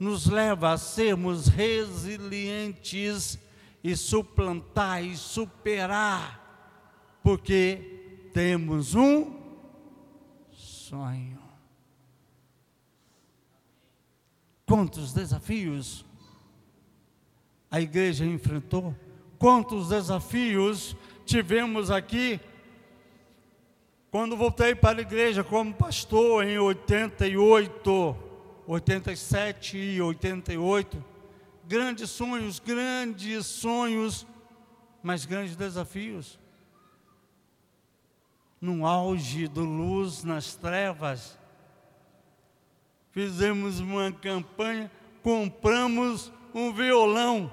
nos 0.00 0.24
leva 0.24 0.72
a 0.72 0.78
sermos 0.78 1.46
resilientes 1.46 3.38
e 3.84 3.94
suplantar 3.94 5.04
e 5.04 5.14
superar, 5.14 7.20
porque 7.22 8.30
temos 8.32 8.94
um 8.94 9.41
sonho. 10.92 11.38
Quantos 14.66 15.14
desafios 15.14 16.04
a 17.70 17.80
igreja 17.80 18.26
enfrentou? 18.26 18.94
Quantos 19.38 19.88
desafios 19.88 20.94
tivemos 21.24 21.90
aqui? 21.90 22.38
Quando 24.10 24.36
voltei 24.36 24.74
para 24.74 24.98
a 24.98 25.00
igreja 25.00 25.42
como 25.42 25.72
pastor 25.72 26.44
em 26.44 26.58
88, 26.58 28.16
87 28.66 29.78
e 29.78 30.02
88, 30.02 31.02
grandes 31.66 32.10
sonhos, 32.10 32.58
grandes 32.58 33.46
sonhos, 33.46 34.26
mas 35.02 35.24
grandes 35.24 35.56
desafios 35.56 36.38
no 38.62 38.86
auge 38.86 39.48
do 39.48 39.64
luz 39.64 40.22
nas 40.22 40.54
trevas. 40.54 41.36
Fizemos 43.10 43.80
uma 43.80 44.12
campanha, 44.12 44.88
compramos 45.20 46.32
um 46.54 46.72
violão. 46.72 47.52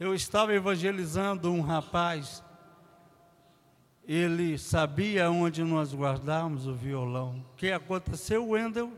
Eu 0.00 0.14
estava 0.14 0.54
evangelizando 0.54 1.52
um 1.52 1.60
rapaz. 1.60 2.42
Ele 4.08 4.56
sabia 4.56 5.30
onde 5.30 5.62
nós 5.62 5.94
guardávamos 5.94 6.66
o 6.66 6.74
violão. 6.74 7.44
O 7.52 7.56
que 7.56 7.70
aconteceu? 7.70 8.46
O 8.46 8.50
Wendel 8.50 8.92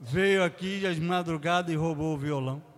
veio 0.00 0.42
aqui 0.42 0.84
às 0.84 0.98
madrugadas 0.98 1.72
e 1.72 1.76
roubou 1.76 2.14
o 2.14 2.18
violão. 2.18 2.71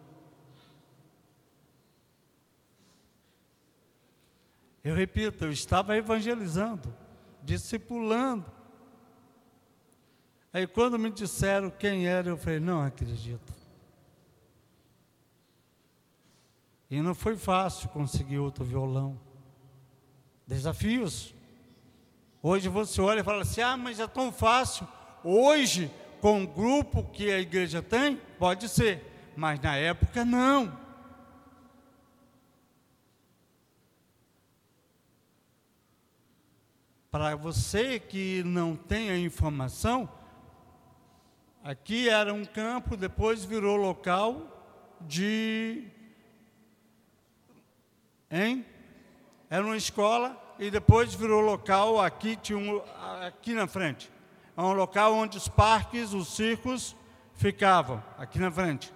Eu 4.84 4.94
repito, 4.94 5.46
eu 5.46 5.50
estava 5.50 5.96
evangelizando, 5.96 6.94
discipulando. 7.42 8.44
Aí 10.52 10.66
quando 10.66 10.98
me 10.98 11.10
disseram 11.10 11.70
quem 11.70 12.06
era, 12.06 12.28
eu 12.28 12.36
falei, 12.36 12.60
não 12.60 12.82
acredito. 12.82 13.52
E 16.90 17.00
não 17.00 17.14
foi 17.14 17.34
fácil 17.34 17.88
conseguir 17.88 18.38
outro 18.38 18.62
violão. 18.62 19.18
Desafios. 20.46 21.34
Hoje 22.42 22.68
você 22.68 23.00
olha 23.00 23.20
e 23.20 23.24
fala 23.24 23.42
assim: 23.42 23.62
ah, 23.62 23.76
mas 23.76 23.98
é 23.98 24.06
tão 24.06 24.30
fácil. 24.30 24.86
Hoje, 25.24 25.90
com 26.20 26.44
o 26.44 26.46
grupo 26.46 27.02
que 27.04 27.32
a 27.32 27.40
igreja 27.40 27.82
tem, 27.82 28.20
pode 28.38 28.68
ser. 28.68 29.32
Mas 29.34 29.58
na 29.60 29.74
época, 29.76 30.24
não. 30.24 30.83
Para 37.14 37.36
você 37.36 38.00
que 38.00 38.42
não 38.42 38.74
tem 38.74 39.08
a 39.08 39.16
informação, 39.16 40.08
aqui 41.62 42.08
era 42.08 42.34
um 42.34 42.44
campo, 42.44 42.96
depois 42.96 43.44
virou 43.44 43.76
local 43.76 44.42
de. 45.00 45.84
Hein? 48.28 48.66
Era 49.48 49.64
uma 49.64 49.76
escola 49.76 50.36
e 50.58 50.72
depois 50.72 51.14
virou 51.14 51.40
local, 51.40 52.00
aqui 52.00 52.34
tinha 52.34 52.58
um, 52.58 52.82
aqui 53.24 53.54
na 53.54 53.68
frente. 53.68 54.10
É 54.56 54.60
um 54.60 54.72
local 54.72 55.14
onde 55.14 55.36
os 55.36 55.46
parques, 55.46 56.12
os 56.12 56.34
circos 56.34 56.96
ficavam, 57.34 58.02
aqui 58.18 58.40
na 58.40 58.50
frente. 58.50 58.92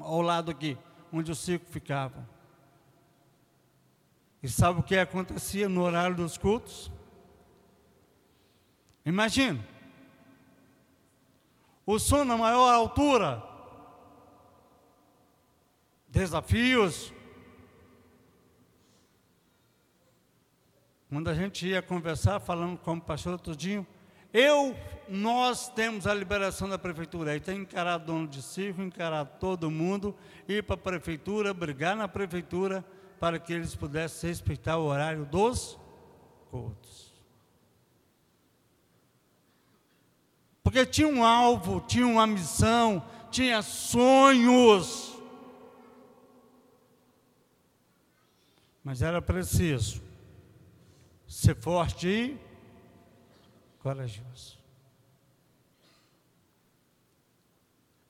Ao 0.00 0.22
lado 0.22 0.50
aqui, 0.50 0.78
onde 1.12 1.30
o 1.30 1.34
circo 1.34 1.66
ficava. 1.68 2.26
E 4.42 4.48
sabe 4.48 4.80
o 4.80 4.82
que 4.82 4.96
acontecia 4.96 5.68
no 5.68 5.82
horário 5.82 6.16
dos 6.16 6.38
cultos? 6.38 6.90
Imagina. 9.08 9.58
O 11.86 11.98
som 11.98 12.24
na 12.24 12.36
maior 12.36 12.74
altura. 12.74 13.42
Desafios. 16.06 17.10
Quando 21.08 21.30
a 21.30 21.34
gente 21.34 21.66
ia 21.66 21.80
conversar, 21.80 22.38
falando 22.38 22.76
com 22.76 22.96
o 22.96 23.00
pastor 23.00 23.40
Tudinho, 23.40 23.86
eu, 24.30 24.76
nós 25.08 25.70
temos 25.70 26.06
a 26.06 26.12
liberação 26.12 26.68
da 26.68 26.78
prefeitura. 26.78 27.30
Aí 27.30 27.40
tem 27.40 27.64
que 27.64 27.72
encarar 27.72 27.96
dono 27.96 28.28
de 28.28 28.42
circo, 28.42 28.82
encarar 28.82 29.24
todo 29.24 29.70
mundo, 29.70 30.14
ir 30.46 30.62
para 30.64 30.74
a 30.74 30.78
prefeitura, 30.78 31.54
brigar 31.54 31.96
na 31.96 32.06
prefeitura, 32.06 32.84
para 33.18 33.38
que 33.38 33.54
eles 33.54 33.74
pudessem 33.74 34.28
respeitar 34.28 34.76
o 34.76 34.84
horário 34.84 35.24
dos 35.24 35.78
cultos. 36.50 37.07
Porque 40.68 40.84
tinha 40.84 41.08
um 41.08 41.24
alvo, 41.24 41.80
tinha 41.80 42.06
uma 42.06 42.26
missão, 42.26 43.02
tinha 43.30 43.62
sonhos. 43.62 45.18
Mas 48.84 49.00
era 49.00 49.22
preciso 49.22 50.02
ser 51.26 51.56
forte 51.56 52.06
e 52.06 52.38
corajoso. 53.78 54.58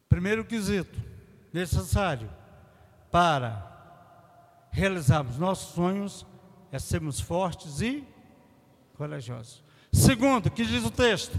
Primeiro 0.09 0.44
quesito 0.44 1.01
necessário 1.53 2.29
para 3.09 4.66
realizarmos 4.73 5.38
nossos 5.38 5.75
sonhos 5.75 6.27
é 6.73 6.79
sermos 6.81 7.21
fortes 7.21 7.81
e 7.81 8.05
corajosos. 8.97 9.62
Segundo, 9.92 10.51
que 10.51 10.64
diz 10.64 10.85
o 10.85 10.90
texto? 10.90 11.38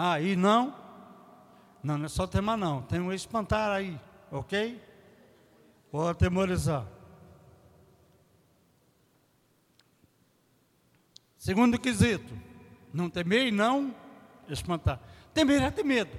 Ah, 0.00 0.20
e 0.20 0.36
não? 0.36 0.72
Não, 1.82 1.98
não 1.98 2.04
é 2.04 2.08
só 2.08 2.24
tema 2.24 2.56
não. 2.56 2.82
Tem 2.82 3.00
um 3.00 3.12
espantar 3.12 3.72
aí, 3.72 4.00
ok? 4.30 4.80
Ou 5.90 6.06
atemorizar. 6.06 6.86
Segundo 11.36 11.80
quesito, 11.80 12.32
não 12.94 13.10
temer 13.10 13.48
e 13.48 13.50
não 13.50 13.92
espantar. 14.48 15.00
Temer 15.34 15.64
é 15.64 15.70
ter 15.72 15.82
medo. 15.82 16.16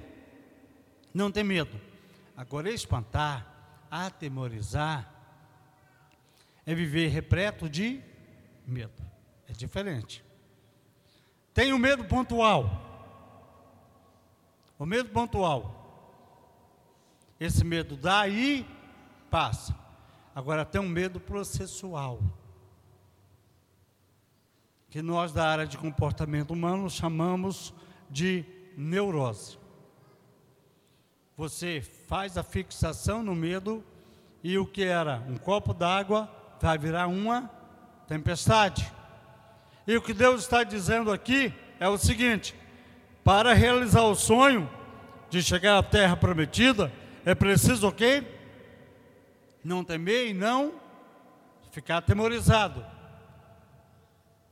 Não 1.14 1.32
ter 1.32 1.42
medo. 1.42 1.80
Agora, 2.36 2.70
espantar, 2.70 3.46
atemorizar 3.90 5.10
é 6.66 6.74
viver 6.74 7.08
repleto 7.08 7.66
de 7.66 8.02
medo. 8.66 9.02
É 9.48 9.54
diferente. 9.54 10.22
Tem 11.54 11.72
o 11.72 11.78
medo 11.78 12.04
pontual. 12.04 12.89
O 14.80 14.86
medo 14.86 15.10
pontual. 15.10 15.76
Esse 17.38 17.62
medo 17.62 17.98
e 18.30 18.64
passa. 19.30 19.76
Agora 20.34 20.64
tem 20.64 20.80
um 20.80 20.88
medo 20.88 21.20
processual. 21.20 22.18
Que 24.88 25.02
nós 25.02 25.32
da 25.32 25.46
área 25.46 25.66
de 25.66 25.76
comportamento 25.76 26.52
humano 26.52 26.88
chamamos 26.88 27.74
de 28.08 28.42
neurose. 28.74 29.58
Você 31.36 31.82
faz 32.08 32.38
a 32.38 32.42
fixação 32.42 33.22
no 33.22 33.34
medo 33.34 33.84
e 34.42 34.56
o 34.56 34.64
que 34.64 34.82
era 34.82 35.22
um 35.28 35.36
copo 35.36 35.74
d'água 35.74 36.26
vai 36.58 36.78
virar 36.78 37.06
uma 37.06 37.50
tempestade. 38.08 38.90
E 39.86 39.94
o 39.94 40.00
que 40.00 40.14
Deus 40.14 40.40
está 40.40 40.64
dizendo 40.64 41.12
aqui 41.12 41.52
é 41.78 41.86
o 41.86 41.98
seguinte: 41.98 42.54
para 43.30 43.54
realizar 43.54 44.02
o 44.02 44.16
sonho 44.16 44.68
de 45.30 45.40
chegar 45.40 45.78
à 45.78 45.84
terra 45.84 46.16
prometida, 46.16 46.92
é 47.24 47.32
preciso 47.32 47.86
o 47.86 47.92
quê? 47.92 48.24
Não 49.62 49.84
temer 49.84 50.30
e 50.30 50.34
não 50.34 50.74
ficar 51.70 51.98
atemorizado. 51.98 52.84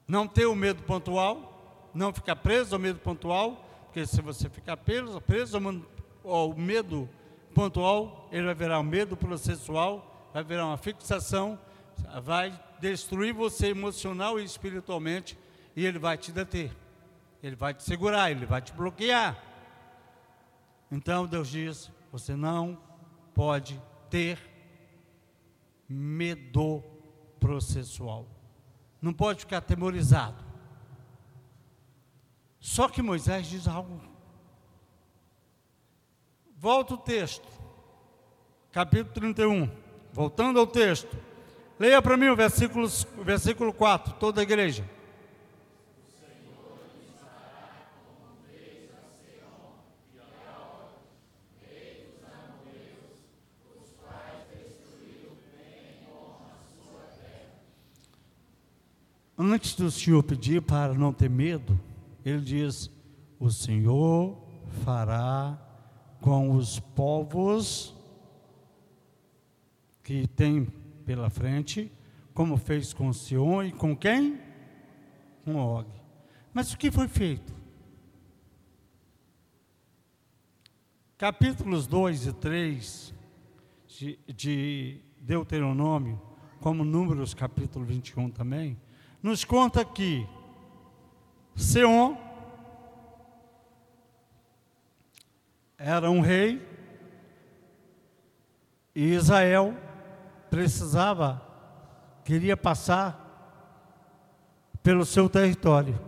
Não 0.07 0.29
ter 0.29 0.47
o 0.47 0.55
medo 0.55 0.85
pontual, 0.85 1.91
não 1.93 2.13
ficar 2.13 2.37
preso 2.37 2.77
ao 2.77 2.81
medo 2.81 3.01
pontual, 3.01 3.69
porque 3.87 4.07
se 4.07 4.23
você 4.23 4.49
ficar 4.49 4.77
preso, 4.77 5.21
preso 5.23 5.61
ao 6.25 6.55
medo 6.55 7.09
pontual, 7.53 8.29
ele 8.31 8.47
vai 8.47 8.55
virar 8.55 8.79
um 8.79 8.85
medo 8.85 9.17
processual, 9.17 10.31
vai 10.33 10.45
virar 10.45 10.67
uma 10.67 10.79
fixação, 10.79 11.59
vai 12.23 12.57
destruir 12.81 13.35
você 13.35 13.71
emocional 13.71 14.39
e 14.39 14.45
espiritualmente 14.45 15.37
e 15.75 15.85
ele 15.85 15.99
vai 15.99 16.17
te 16.17 16.31
deter. 16.31 16.71
Ele 17.43 17.57
vai 17.57 17.73
te 17.75 17.83
segurar, 17.83 18.31
ele 18.31 18.47
vai 18.47 18.61
te 18.61 18.73
bloquear. 18.73 19.41
Então 20.91 21.27
Deus 21.27 21.49
diz: 21.49 21.91
você 22.11 22.35
não 22.35 22.79
pode 23.35 23.81
ter 24.11 24.39
medo 25.89 26.83
processual. 27.39 28.27
Não 29.01 29.13
pode 29.13 29.41
ficar 29.41 29.59
atemorizado. 29.59 30.45
Só 32.59 32.89
que 32.89 33.01
Moisés 33.01 33.47
diz 33.47 33.69
algo. 33.69 34.01
Volta 36.57 36.95
o 36.95 36.99
texto, 36.99 37.47
capítulo 38.73 39.13
31. 39.15 39.71
Voltando 40.13 40.59
ao 40.59 40.67
texto. 40.67 41.17
Leia 41.79 42.03
para 42.03 42.17
mim 42.17 42.29
o 42.29 42.35
versículo, 42.35 42.89
versículo 43.23 43.73
4, 43.73 44.15
toda 44.15 44.41
a 44.41 44.43
igreja. 44.43 44.85
Antes 59.41 59.77
do 59.77 59.89
Senhor 59.89 60.21
pedir 60.25 60.61
para 60.61 60.95
não 60.95 61.13
ter 61.13 61.31
medo, 61.31 61.79
ele 62.25 62.41
diz: 62.41 62.91
O 63.39 63.49
Senhor 63.53 64.37
fará 64.85 65.57
com 66.21 66.57
os 66.57 66.81
povos 66.81 67.95
que 70.03 70.27
tem 70.27 70.65
pela 71.07 71.31
frente, 71.31 71.93
como 72.35 72.57
fez 72.57 72.93
com 72.93 73.13
Sion 73.13 73.63
e 73.63 73.71
com 73.71 73.97
quem? 73.97 74.41
Com 75.45 75.55
Og. 75.55 75.87
Mas 76.53 76.73
o 76.73 76.77
que 76.77 76.91
foi 76.91 77.07
feito? 77.07 77.55
Capítulos 81.17 81.87
2 81.87 82.27
e 82.27 82.33
3 82.33 83.15
de, 83.87 84.19
de 84.27 85.01
Deuteronômio, 85.21 86.21
como 86.61 86.85
Números 86.85 87.35
capítulo 87.35 87.85
21 87.85 88.31
também, 88.31 88.77
nos 89.23 89.45
conta 89.45 89.85
que 89.85 90.27
Seon 91.55 92.17
era 95.77 96.11
um 96.11 96.21
rei 96.21 96.67
e 98.95 99.15
Israel 99.15 99.77
precisava, 100.51 101.43
queria 102.25 102.57
passar 102.57 103.27
pelo 104.83 105.05
seu 105.05 105.29
território. 105.29 106.01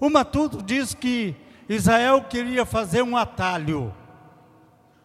O 0.00 0.10
Matuto 0.10 0.62
diz 0.62 0.92
que 0.92 1.34
Israel 1.68 2.24
queria 2.24 2.66
fazer 2.66 3.02
um 3.02 3.16
atalho, 3.16 3.94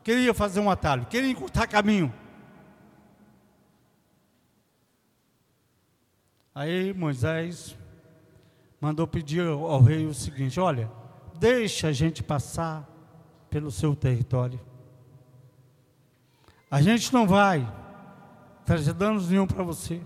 queria 0.03 0.33
fazer 0.33 0.59
um 0.59 0.69
atalho, 0.69 1.05
queria 1.05 1.31
encurtar 1.31 1.67
caminho. 1.67 2.13
Aí 6.53 6.93
Moisés 6.93 7.77
mandou 8.81 9.07
pedir 9.07 9.45
ao 9.47 9.81
rei 9.81 10.05
o 10.05 10.13
seguinte: 10.13 10.59
olha, 10.59 10.91
deixa 11.37 11.89
a 11.89 11.91
gente 11.91 12.23
passar 12.23 12.87
pelo 13.49 13.71
seu 13.71 13.95
território. 13.95 14.59
A 16.69 16.81
gente 16.81 17.13
não 17.13 17.27
vai 17.27 17.67
trazer 18.65 18.93
danos 18.93 19.29
nenhum 19.29 19.47
para 19.47 19.63
você, 19.63 20.01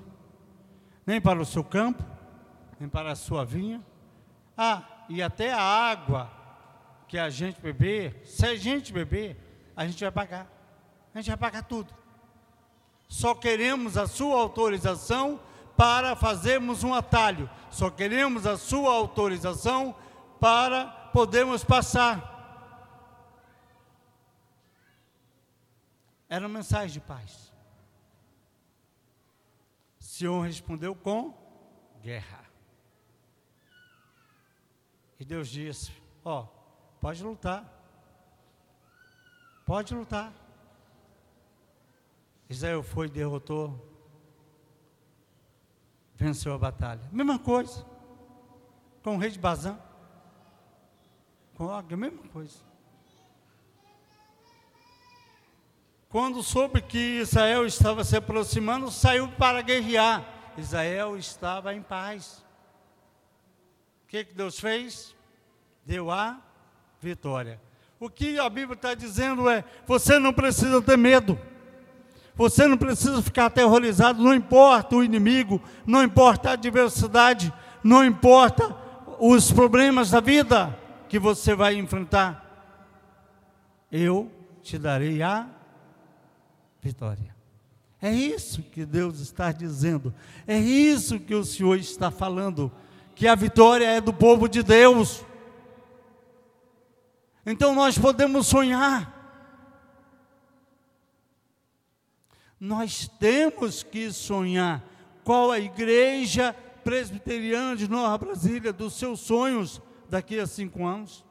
nem 1.06 1.19
para 1.19 1.41
o 1.41 1.45
seu 1.45 1.63
campo, 1.63 2.03
nem 2.79 2.88
para 2.88 3.12
a 3.12 3.15
sua 3.15 3.43
vinha. 3.43 3.82
Ah, 4.58 4.84
e 5.10 5.21
até 5.21 5.51
a 5.51 5.62
água 5.62 6.32
que 7.08 7.17
a 7.17 7.29
gente 7.29 7.60
beber, 7.60 8.21
se 8.25 8.45
a 8.45 8.56
gente 8.56 8.93
beber, 8.93 9.38
a 9.75 9.86
gente 9.86 10.01
vai 10.01 10.12
pagar. 10.12 10.47
A 11.13 11.19
gente 11.19 11.27
vai 11.27 11.38
pagar 11.38 11.63
tudo. 11.63 11.93
Só 13.08 13.36
queremos 13.36 13.97
a 13.97 14.08
sua 14.08 14.39
autorização 14.39 15.39
para 15.75 16.15
fazermos 16.15 16.83
um 16.83 16.93
atalho. 16.93 17.49
Só 17.69 17.89
queremos 17.89 18.45
a 18.45 18.57
sua 18.57 18.93
autorização 18.93 19.95
para 20.39 20.86
podermos 21.13 21.63
passar. 21.63 22.31
Era 26.29 26.47
uma 26.47 26.57
mensagem 26.59 26.93
de 26.93 26.99
paz. 26.99 27.53
Sião 29.99 30.41
respondeu 30.41 30.95
com 30.95 31.33
guerra. 32.01 32.43
E 35.19 35.25
Deus 35.25 35.47
disse: 35.47 35.91
Ó, 36.25 36.41
oh, 36.41 36.47
pode 36.99 37.23
lutar. 37.23 37.63
Pode 39.65 39.93
lutar. 39.95 40.33
Israel 42.49 42.83
foi 42.83 43.07
e 43.07 43.09
derrotou, 43.09 43.92
venceu 46.23 46.53
a 46.53 46.57
batalha. 46.57 47.01
Mesma 47.12 47.38
coisa. 47.38 47.86
Com 49.03 49.15
o 49.15 49.19
rei 49.19 49.29
de 49.29 49.38
Bazã. 49.38 49.77
Com 51.55 51.65
Og, 51.65 51.95
mesma 51.97 52.23
coisa. 52.31 52.59
Quando 56.07 56.41
soube 56.41 56.81
que 56.81 57.19
Israel 57.19 57.65
estava 57.65 58.05
se 58.05 58.15
aproximando, 58.15 58.89
saiu 58.89 59.27
para 59.33 59.62
guerrear. 59.62 60.23
Israel 60.57 61.17
estava 61.17 61.73
em 61.73 61.81
paz. 61.81 62.45
O 64.05 64.07
que, 64.07 64.23
que 64.23 64.33
Deus 64.33 64.57
fez? 64.59 65.13
Deu 65.86 66.09
a 66.09 66.39
vitória. 67.01 67.59
O 67.99 68.09
que 68.09 68.39
a 68.39 68.47
Bíblia 68.47 68.75
está 68.75 68.93
dizendo 68.93 69.49
é: 69.49 69.65
você 69.86 70.17
não 70.19 70.31
precisa 70.31 70.81
ter 70.81 70.97
medo. 70.97 71.38
Você 72.35 72.67
não 72.67 72.77
precisa 72.77 73.21
ficar 73.21 73.45
aterrorizado, 73.45 74.23
não 74.23 74.33
importa 74.33 74.95
o 74.95 75.03
inimigo, 75.03 75.61
não 75.85 76.03
importa 76.03 76.49
a 76.49 76.53
adversidade, 76.53 77.53
não 77.83 78.03
importa 78.03 78.75
os 79.19 79.51
problemas 79.51 80.09
da 80.09 80.19
vida 80.19 80.77
que 81.07 81.19
você 81.19 81.53
vai 81.53 81.75
enfrentar. 81.75 82.43
Eu 83.91 84.31
te 84.63 84.79
darei 84.79 85.21
a 85.21 85.47
vitória. 86.81 87.33
É 88.01 88.11
isso 88.11 88.61
que 88.63 88.85
Deus 88.85 89.19
está 89.19 89.51
dizendo. 89.51 90.13
É 90.47 90.57
isso 90.57 91.19
que 91.19 91.35
o 91.35 91.45
Senhor 91.45 91.77
está 91.77 92.11
falando. 92.11 92.71
Que 93.15 93.27
a 93.27 93.35
vitória 93.35 93.85
é 93.85 94.01
do 94.01 94.11
povo 94.11 94.49
de 94.49 94.61
Deus. 94.61 95.23
Então 97.45 97.73
nós 97.75 97.97
podemos 97.97 98.47
sonhar. 98.47 99.22
Nós 102.63 103.10
temos 103.19 103.84
que 103.84 104.10
sonhar. 104.10 104.82
Qual 105.26 105.52
a 105.52 105.60
igreja 105.60 106.54
presbiteriana 106.82 107.76
de 107.76 107.89
Nova 107.89 108.17
Brasília 108.17 108.71
dos 108.71 108.93
seus 108.93 109.19
sonhos 109.19 109.82
daqui 110.10 110.39
a 110.39 110.47
cinco 110.47 110.86
anos? 110.86 111.26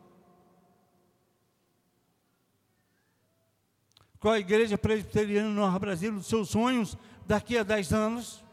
Qual 4.20 4.34
a 4.34 4.38
igreja 4.38 4.76
presbiteriana 4.76 5.48
no 5.48 5.80
Brasil, 5.80 6.14
os 6.14 6.26
seus 6.26 6.50
sonhos 6.50 6.98
daqui 7.26 7.56
a 7.56 7.62
10 7.62 7.94
anos? 7.94 8.44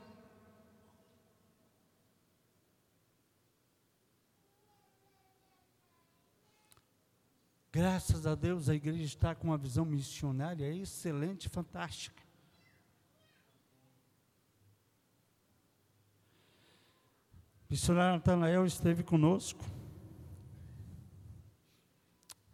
Graças 7.74 8.26
a 8.26 8.36
Deus 8.36 8.70
a 8.70 8.74
igreja 8.74 9.04
está 9.04 9.36
com 9.36 9.50
uma 9.50 9.58
visão 9.58 9.84
missionária 9.84 10.74
excelente, 10.74 11.50
fantástica. 11.50 12.18
Missionário 17.69 18.17
Natanael 18.17 18.65
esteve 18.65 19.03
conosco. 19.03 19.63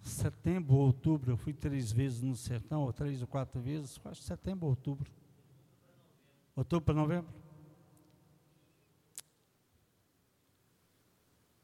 Setembro, 0.02 0.76
outubro, 0.76 1.32
eu 1.32 1.38
fui 1.38 1.54
três 1.54 1.92
vezes 1.92 2.22
no 2.22 2.36
sertão, 2.36 2.84
ou 2.84 2.94
três 2.94 3.22
ou 3.22 3.28
quatro 3.28 3.60
vezes, 3.60 4.00
acho 4.06 4.22
setembro, 4.22 4.68
outubro. 4.68 5.10
Outubro 6.56 6.86
para 6.86 6.94
novembro. 6.94 7.34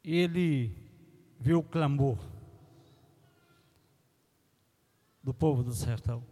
Ele 0.04 0.76
viu 1.40 1.60
o 1.60 1.64
clamor 1.64 2.18
do 5.24 5.34
povo 5.34 5.62
do 5.62 5.74
sertão. 5.74 6.26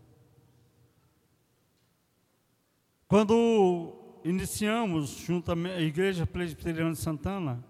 Quando 3.07 3.98
iniciamos, 4.23 5.09
junto 5.09 5.51
à 5.51 5.81
Igreja 5.81 6.25
Presbiteriana 6.25 6.91
de 6.91 6.97
Santana, 6.97 7.63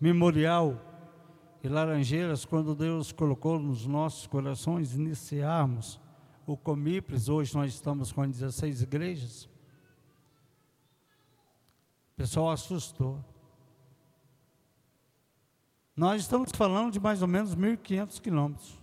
memorial 0.00 0.80
e 1.62 1.68
Laranjeiras, 1.68 2.44
quando 2.44 2.74
Deus 2.74 3.12
colocou 3.12 3.58
nos 3.58 3.86
nossos 3.86 4.26
corações 4.26 4.94
iniciarmos 4.94 6.00
o 6.46 6.56
Comipres, 6.56 7.28
hoje 7.28 7.54
nós 7.54 7.74
estamos 7.74 8.12
com 8.12 8.26
16 8.28 8.82
igrejas, 8.82 9.44
o 12.12 12.16
pessoal 12.16 12.50
assustou. 12.50 13.22
Nós 15.94 16.22
estamos 16.22 16.50
falando 16.54 16.92
de 16.92 17.00
mais 17.00 17.22
ou 17.22 17.28
menos 17.28 17.54
1.500 17.54 18.20
quilômetros. 18.20 18.78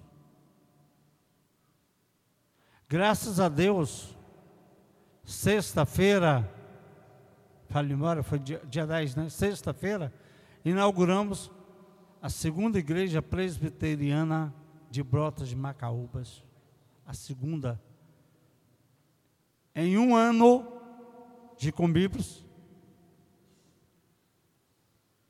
Graças 2.87 3.39
a 3.39 3.49
Deus, 3.49 4.15
sexta-feira, 5.23 6.54
fale 7.69 7.93
embora, 7.93 8.23
foi 8.23 8.39
dia, 8.39 8.61
dia 8.69 8.85
10, 8.85 9.15
né? 9.15 9.29
Sexta-feira, 9.29 10.13
inauguramos 10.63 11.51
a 12.21 12.29
segunda 12.29 12.79
igreja 12.79 13.21
presbiteriana 13.21 14.53
de 14.89 15.03
Brotas 15.03 15.49
de 15.49 15.55
Macaúbas. 15.55 16.43
A 17.05 17.13
segunda. 17.13 17.79
Em 19.75 19.97
um 19.97 20.15
ano 20.15 20.65
de 21.57 21.71
Combibros, 21.71 22.43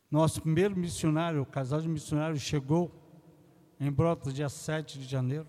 nosso 0.10 0.42
primeiro 0.42 0.78
missionário, 0.78 1.42
o 1.42 1.46
casal 1.46 1.82
de 1.82 1.90
missionários, 1.90 2.42
chegou 2.42 2.90
em 3.78 3.92
Brotas, 3.92 4.34
dia 4.34 4.48
7 4.48 5.00
de 5.00 5.06
janeiro. 5.06 5.48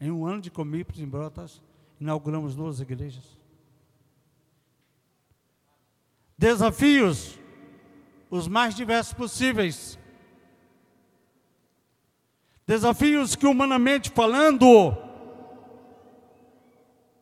Em 0.00 0.10
um 0.10 0.26
ano 0.26 0.40
de 0.40 0.50
Comipres, 0.50 1.00
em 1.00 1.08
Brotas, 1.08 1.62
inauguramos 2.00 2.56
duas 2.56 2.80
igrejas. 2.80 3.37
Desafios, 6.38 7.36
os 8.30 8.46
mais 8.46 8.76
diversos 8.76 9.12
possíveis. 9.12 9.98
Desafios 12.64 13.34
que, 13.34 13.44
humanamente 13.44 14.10
falando, 14.10 14.96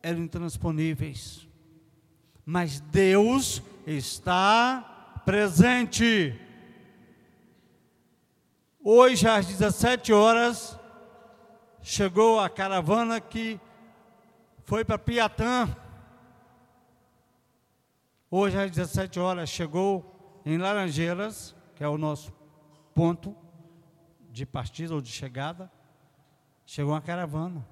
eram 0.03 0.19
intransponíveis. 0.19 1.47
Mas 2.45 2.79
Deus 2.79 3.63
está 3.87 5.21
presente. 5.25 6.39
Hoje, 8.83 9.27
às 9.27 9.47
17 9.47 10.13
horas, 10.13 10.79
chegou 11.81 12.39
a 12.39 12.47
caravana 12.49 13.19
que 13.19 13.59
foi 14.63 14.85
para 14.85 14.99
Piatã. 14.99 15.75
Hoje, 18.29 18.57
às 18.57 18.69
17 18.69 19.19
horas, 19.19 19.49
chegou 19.49 20.41
em 20.45 20.57
Laranjeiras, 20.57 21.55
que 21.75 21.83
é 21.83 21.87
o 21.87 21.97
nosso 21.97 22.33
ponto 22.93 23.33
de 24.31 24.45
partida 24.45 24.93
ou 24.93 25.01
de 25.01 25.09
chegada. 25.09 25.71
Chegou 26.65 26.93
uma 26.93 27.01
caravana. 27.01 27.65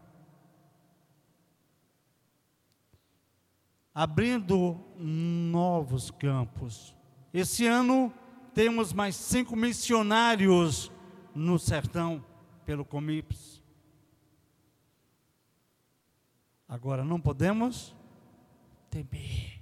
Abrindo 3.93 4.79
novos 4.97 6.09
campos. 6.11 6.95
Esse 7.33 7.67
ano 7.67 8.13
temos 8.53 8.93
mais 8.93 9.15
cinco 9.17 9.57
missionários 9.57 10.89
no 11.33 11.59
sertão, 11.59 12.23
pelo 12.65 12.85
Comips. 12.85 13.61
Agora, 16.67 17.03
não 17.03 17.19
podemos 17.19 17.93
temer. 18.89 19.54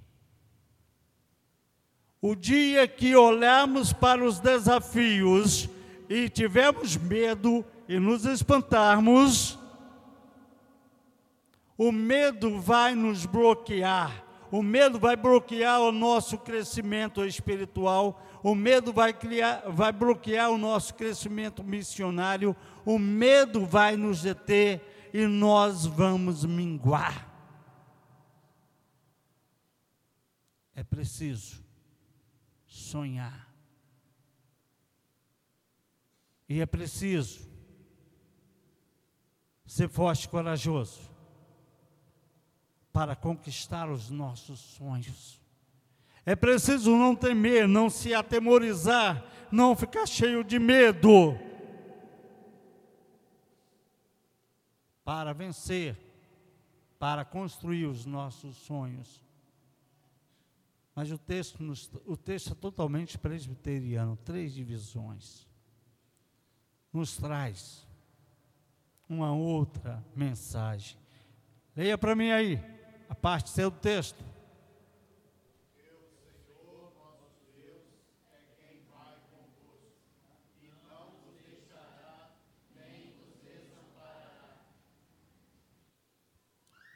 O 2.26 2.34
dia 2.34 2.88
que 2.88 3.14
olharmos 3.14 3.92
para 3.92 4.24
os 4.24 4.40
desafios 4.40 5.68
e 6.08 6.26
tivermos 6.30 6.96
medo 6.96 7.62
e 7.86 7.98
nos 7.98 8.24
espantarmos, 8.24 9.58
o 11.76 11.92
medo 11.92 12.58
vai 12.58 12.94
nos 12.94 13.26
bloquear. 13.26 14.24
O 14.50 14.62
medo 14.62 14.98
vai 14.98 15.16
bloquear 15.16 15.82
o 15.82 15.92
nosso 15.92 16.38
crescimento 16.38 17.22
espiritual, 17.26 18.18
o 18.42 18.54
medo 18.54 18.90
vai, 18.90 19.12
criar, 19.12 19.62
vai 19.68 19.92
bloquear 19.92 20.50
o 20.50 20.56
nosso 20.56 20.94
crescimento 20.94 21.62
missionário, 21.62 22.56
o 22.86 22.98
medo 22.98 23.66
vai 23.66 23.98
nos 23.98 24.22
deter 24.22 25.10
e 25.12 25.26
nós 25.26 25.84
vamos 25.84 26.42
minguar. 26.42 27.28
É 30.74 30.82
preciso 30.82 31.63
sonhar. 32.94 33.52
E 36.48 36.60
é 36.60 36.66
preciso 36.66 37.50
ser 39.66 39.88
forte 39.88 40.26
e 40.26 40.28
corajoso 40.28 41.00
para 42.92 43.16
conquistar 43.16 43.90
os 43.90 44.10
nossos 44.10 44.60
sonhos. 44.60 45.40
É 46.24 46.36
preciso 46.36 46.96
não 46.96 47.16
temer, 47.16 47.66
não 47.66 47.90
se 47.90 48.14
atemorizar, 48.14 49.24
não 49.50 49.74
ficar 49.74 50.06
cheio 50.06 50.44
de 50.44 50.60
medo 50.60 51.36
para 55.04 55.32
vencer, 55.34 55.96
para 56.96 57.24
construir 57.24 57.86
os 57.86 58.06
nossos 58.06 58.54
sonhos. 58.58 59.20
Mas 60.94 61.10
o 61.10 61.18
texto, 61.18 61.62
nos, 61.62 61.90
o 62.06 62.16
texto 62.16 62.52
é 62.52 62.54
totalmente 62.54 63.18
presbiteriano, 63.18 64.16
três 64.24 64.54
divisões. 64.54 65.48
Nos 66.92 67.16
traz 67.16 67.86
uma 69.08 69.32
outra 69.32 70.04
mensagem. 70.14 70.96
Leia 71.74 71.98
para 71.98 72.14
mim 72.14 72.30
aí, 72.30 72.60
a 73.08 73.14
parte 73.14 73.50
C 73.50 73.62
do 73.62 73.72
texto. 73.72 74.24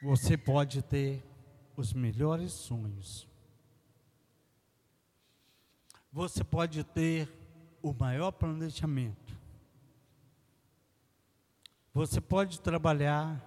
Você 0.01 0.37
pode 0.37 0.81
ter 0.81 1.21
os 1.75 1.91
melhores 1.91 2.53
sonhos. 2.53 3.28
Você 6.19 6.43
pode 6.43 6.83
ter 6.83 7.31
o 7.81 7.93
maior 7.93 8.33
planejamento. 8.33 9.39
Você 11.93 12.19
pode 12.19 12.59
trabalhar 12.59 13.41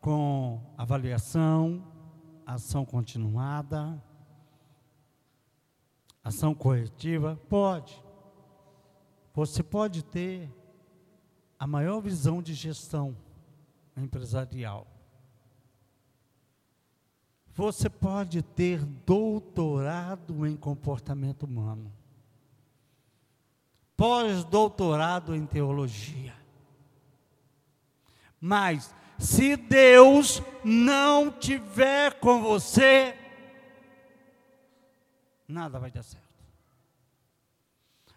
com 0.00 0.60
avaliação, 0.76 1.86
ação 2.44 2.84
continuada, 2.84 4.02
ação 6.24 6.56
corretiva? 6.56 7.40
Pode. 7.48 8.02
Você 9.32 9.62
pode 9.62 10.02
ter 10.02 10.52
a 11.56 11.68
maior 11.68 12.00
visão 12.00 12.42
de 12.42 12.52
gestão 12.52 13.16
empresarial. 13.96 14.88
Você 17.54 17.90
pode 17.90 18.42
ter 18.42 18.84
doutorado 18.84 20.46
em 20.46 20.56
comportamento 20.56 21.42
humano, 21.42 21.92
pós-doutorado 23.96 25.34
em 25.34 25.44
teologia. 25.44 26.34
Mas, 28.40 28.94
Se 29.20 29.54
Deus 29.54 30.42
não 30.64 31.30
tiver 31.30 32.14
com 32.20 32.40
você, 32.40 33.14
nada 35.46 35.78
vai 35.78 35.90
dar 35.90 36.02
certo. 36.02 36.24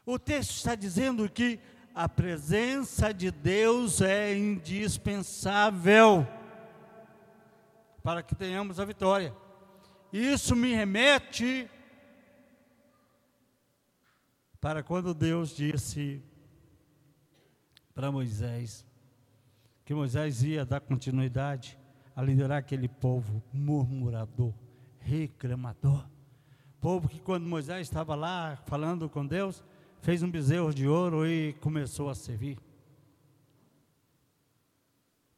O 0.06 0.17
texto 0.17 0.52
está 0.52 0.76
dizendo 0.76 1.30
que 1.30 1.60
a 1.93 2.08
presença 2.08 3.13
de 3.13 3.32
Deus 3.32 4.00
é 4.00 4.34
indispensável 4.34 6.26
para 8.04 8.22
que 8.22 8.36
tenhamos 8.36 8.80
a 8.80 8.86
vitória. 8.86 9.34
Isso 10.12 10.56
me 10.56 10.74
remete 10.74 11.70
para 14.60 14.84
quando 14.84 15.13
Deus 15.13 15.56
disse 15.56 16.22
para 17.96 18.12
Moisés 18.12 18.86
que 19.86 19.94
Moisés 19.94 20.44
ia 20.44 20.66
dar 20.66 20.82
continuidade 20.82 21.80
a 22.16 22.22
liderar 22.22 22.60
aquele 22.60 22.88
povo 22.88 23.44
murmurador, 23.52 24.54
reclamador. 25.00 26.08
Povo 26.80 27.10
que 27.10 27.20
quando 27.20 27.46
Moisés 27.46 27.88
estava 27.88 28.16
lá 28.16 28.58
falando 28.66 29.10
com 29.10 29.26
Deus, 29.26 29.63
fez 30.02 30.22
um 30.22 30.30
bezerro 30.30 30.74
de 30.74 30.88
ouro 30.88 31.26
e 31.26 31.54
começou 31.54 32.10
a 32.10 32.16
servir. 32.16 32.60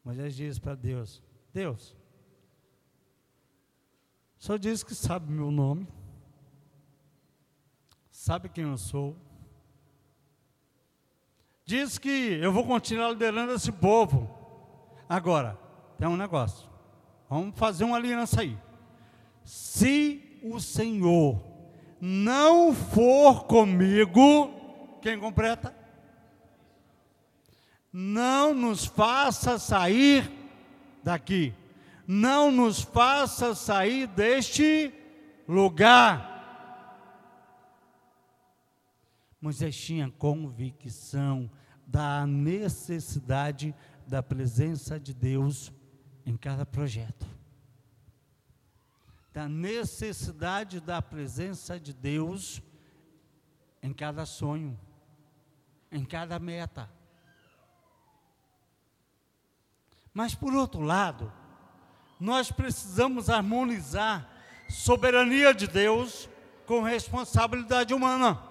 Moisés 0.03 0.35
diz 0.35 0.59
para 0.59 0.75
Deus: 0.75 1.23
Deus, 1.53 1.95
só 4.45 4.57
diz 4.57 4.83
que 4.83 4.93
sabe 4.93 5.31
meu 5.31 5.49
nome, 5.49 5.87
sabe 8.11 8.47
quem 8.47 8.65
eu 8.65 8.77
sou. 8.77 9.17
Diz 11.65 11.97
que 11.97 12.37
eu 12.39 12.51
vou 12.53 12.63
continuar 12.63 13.09
liderando 13.09 13.53
esse 13.53 13.71
povo. 13.71 14.29
Agora, 15.09 15.59
tem 15.97 16.07
um 16.07 16.15
negócio. 16.15 16.69
Vamos 17.27 17.57
fazer 17.57 17.85
uma 17.85 17.97
aliança 17.97 18.41
aí. 18.41 18.55
Se 19.43 20.39
o 20.43 20.59
Senhor 20.59 21.41
não 21.99 22.71
for 22.71 23.45
comigo, 23.45 24.51
quem 25.01 25.19
completa? 25.19 25.75
Não 27.91 28.53
nos 28.53 28.85
faça 28.85 29.57
sair 29.57 30.31
daqui. 31.03 31.51
Não 32.07 32.51
nos 32.51 32.81
faça 32.81 33.55
sair 33.55 34.07
deste 34.07 34.93
lugar. 35.47 36.33
Moisés 39.41 39.75
tinha 39.75 40.09
convicção 40.09 41.49
da 41.85 42.25
necessidade 42.25 43.75
da 44.07 44.21
presença 44.21 44.99
de 44.99 45.13
Deus 45.13 45.71
em 46.25 46.35
cada 46.35 46.65
projeto, 46.65 47.25
da 49.31 49.47
necessidade 49.47 50.79
da 50.79 51.01
presença 51.01 51.79
de 51.79 51.93
Deus 51.93 52.61
em 53.81 53.93
cada 53.93 54.25
sonho, 54.25 54.79
em 55.91 56.03
cada 56.03 56.39
meta. 56.39 56.89
Mas, 60.11 60.33
por 60.33 60.55
outro 60.55 60.81
lado, 60.81 61.31
nós 62.19 62.51
precisamos 62.51 63.29
harmonizar 63.29 64.29
soberania 64.69 65.53
de 65.53 65.67
Deus 65.67 66.29
com 66.65 66.81
responsabilidade 66.81 67.93
humana. 67.93 68.41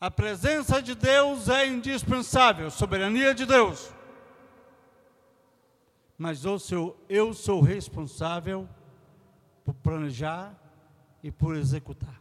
A 0.00 0.10
presença 0.10 0.82
de 0.82 0.94
Deus 0.94 1.48
é 1.48 1.66
indispensável, 1.66 2.70
soberania 2.70 3.34
de 3.34 3.46
Deus. 3.46 3.90
Mas 6.18 6.44
eu 6.44 6.58
sou, 6.58 7.04
eu 7.08 7.32
sou 7.32 7.60
responsável 7.60 8.68
por 9.64 9.74
planejar 9.74 10.54
e 11.22 11.30
por 11.30 11.56
executar. 11.56 12.20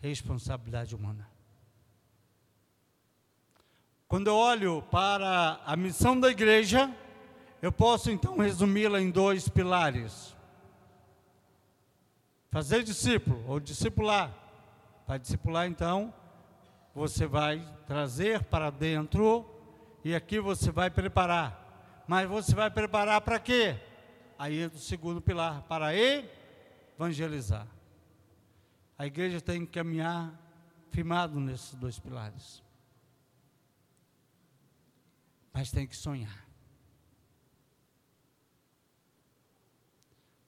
Responsabilidade 0.00 0.94
humana. 0.94 1.27
Quando 4.18 4.26
eu 4.30 4.34
olho 4.34 4.82
para 4.90 5.60
a 5.64 5.76
missão 5.76 6.18
da 6.18 6.28
igreja, 6.28 6.92
eu 7.62 7.70
posso 7.70 8.10
então 8.10 8.36
resumi-la 8.36 9.00
em 9.00 9.12
dois 9.12 9.48
pilares: 9.48 10.34
fazer 12.50 12.82
discípulo 12.82 13.44
ou 13.46 13.60
discipular. 13.60 14.34
Para 15.06 15.18
discipular, 15.18 15.68
então, 15.68 16.12
você 16.92 17.28
vai 17.28 17.64
trazer 17.86 18.42
para 18.42 18.70
dentro 18.70 19.48
e 20.04 20.16
aqui 20.16 20.40
você 20.40 20.72
vai 20.72 20.90
preparar. 20.90 22.02
Mas 22.08 22.28
você 22.28 22.56
vai 22.56 22.72
preparar 22.72 23.20
para 23.20 23.38
quê? 23.38 23.76
Aí 24.36 24.62
entra 24.62 24.78
o 24.78 24.82
segundo 24.82 25.20
pilar, 25.20 25.62
para 25.68 25.92
evangelizar. 25.94 27.68
A 28.98 29.06
igreja 29.06 29.40
tem 29.40 29.64
que 29.64 29.70
caminhar 29.70 30.32
firmado 30.90 31.38
nesses 31.38 31.72
dois 31.76 32.00
pilares. 32.00 32.66
Mas 35.58 35.72
tem 35.72 35.88
que 35.88 35.96
sonhar. 35.96 36.48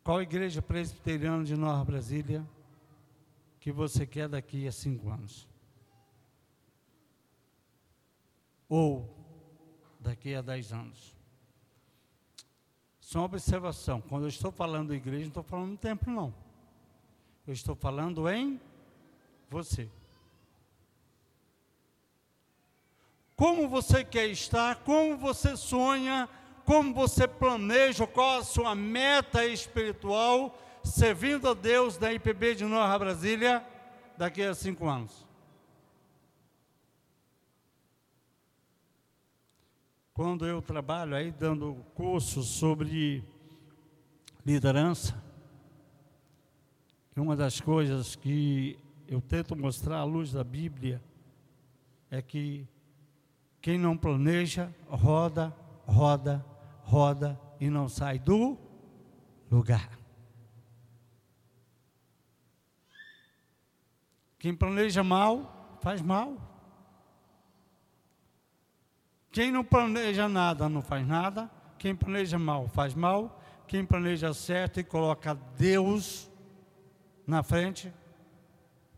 Qual 0.05 0.23
igreja 0.23 0.62
presbiteriana 0.62 1.42
de 1.42 1.57
Nova 1.57 1.85
Brasília 1.85 2.49
que 3.59 3.73
você 3.73 4.07
quer 4.07 4.29
daqui 4.29 4.68
a 4.68 4.73
cinco 4.73 5.11
anos? 5.11 5.49
ou 8.68 9.05
daqui 9.99 10.33
a 10.33 10.42
10 10.42 10.73
anos. 10.73 11.16
Só 13.01 13.18
uma 13.18 13.25
observação: 13.25 14.01
quando 14.01 14.27
eu 14.27 14.29
estou 14.29 14.53
falando 14.53 14.94
igreja, 14.94 15.23
não 15.23 15.29
estou 15.29 15.42
falando 15.42 15.77
templo, 15.77 16.12
não. 16.12 16.33
Eu 17.44 17.53
estou 17.53 17.75
falando 17.75 18.29
em 18.29 18.61
você. 19.51 19.90
Como 23.40 23.70
você 23.70 24.05
quer 24.05 24.26
estar, 24.26 24.76
como 24.85 25.16
você 25.16 25.57
sonha, 25.57 26.29
como 26.66 26.92
você 26.92 27.26
planeja, 27.26 28.07
qual 28.07 28.40
a 28.40 28.44
sua 28.44 28.74
meta 28.74 29.46
espiritual, 29.46 30.55
servindo 30.85 31.48
a 31.48 31.55
Deus 31.55 31.96
da 31.96 32.12
IPB 32.12 32.57
de 32.57 32.64
Nova 32.66 32.98
Brasília 32.98 33.64
daqui 34.18 34.42
a 34.42 34.55
cinco 34.55 34.87
anos. 34.87 35.31
quando 40.12 40.46
eu 40.46 40.61
trabalho 40.61 41.16
aí 41.16 41.33
dando 41.33 41.76
curso 41.94 42.42
sobre 42.42 43.24
liderança, 44.44 45.18
uma 47.16 47.35
das 47.35 47.59
coisas 47.59 48.16
que 48.16 48.79
eu 49.09 49.22
tento 49.22 49.57
mostrar 49.57 49.96
à 49.96 50.05
luz 50.05 50.31
da 50.31 50.44
Bíblia 50.44 51.03
é 52.11 52.20
que 52.20 52.68
quem 53.61 53.79
não 53.79 53.96
planeja, 53.96 54.75
roda, 54.88 55.55
roda, 55.87 56.44
roda 56.83 57.40
e 57.61 57.68
não 57.68 57.88
sai 57.88 58.18
do 58.18 58.59
lugar. 59.51 59.99
Quem 64.38 64.55
planeja 64.55 65.05
mal, 65.05 65.77
faz 65.83 66.01
mal. 66.01 66.35
Quem 69.31 69.53
não 69.53 69.62
planeja 69.62 70.29
nada 70.29 70.68
não 70.68 70.81
faz 70.81 71.07
nada. 71.07 71.51
Quem 71.79 71.94
planeja 71.94 72.38
mal 72.38 72.66
faz 72.68 72.94
mal. 72.94 73.38
Quem 73.68 73.85
planeja 73.85 74.33
certo 74.33 74.81
e 74.81 74.85
coloca 74.85 75.35
Deus 75.35 76.31
na 77.27 77.42
frente 77.42 77.92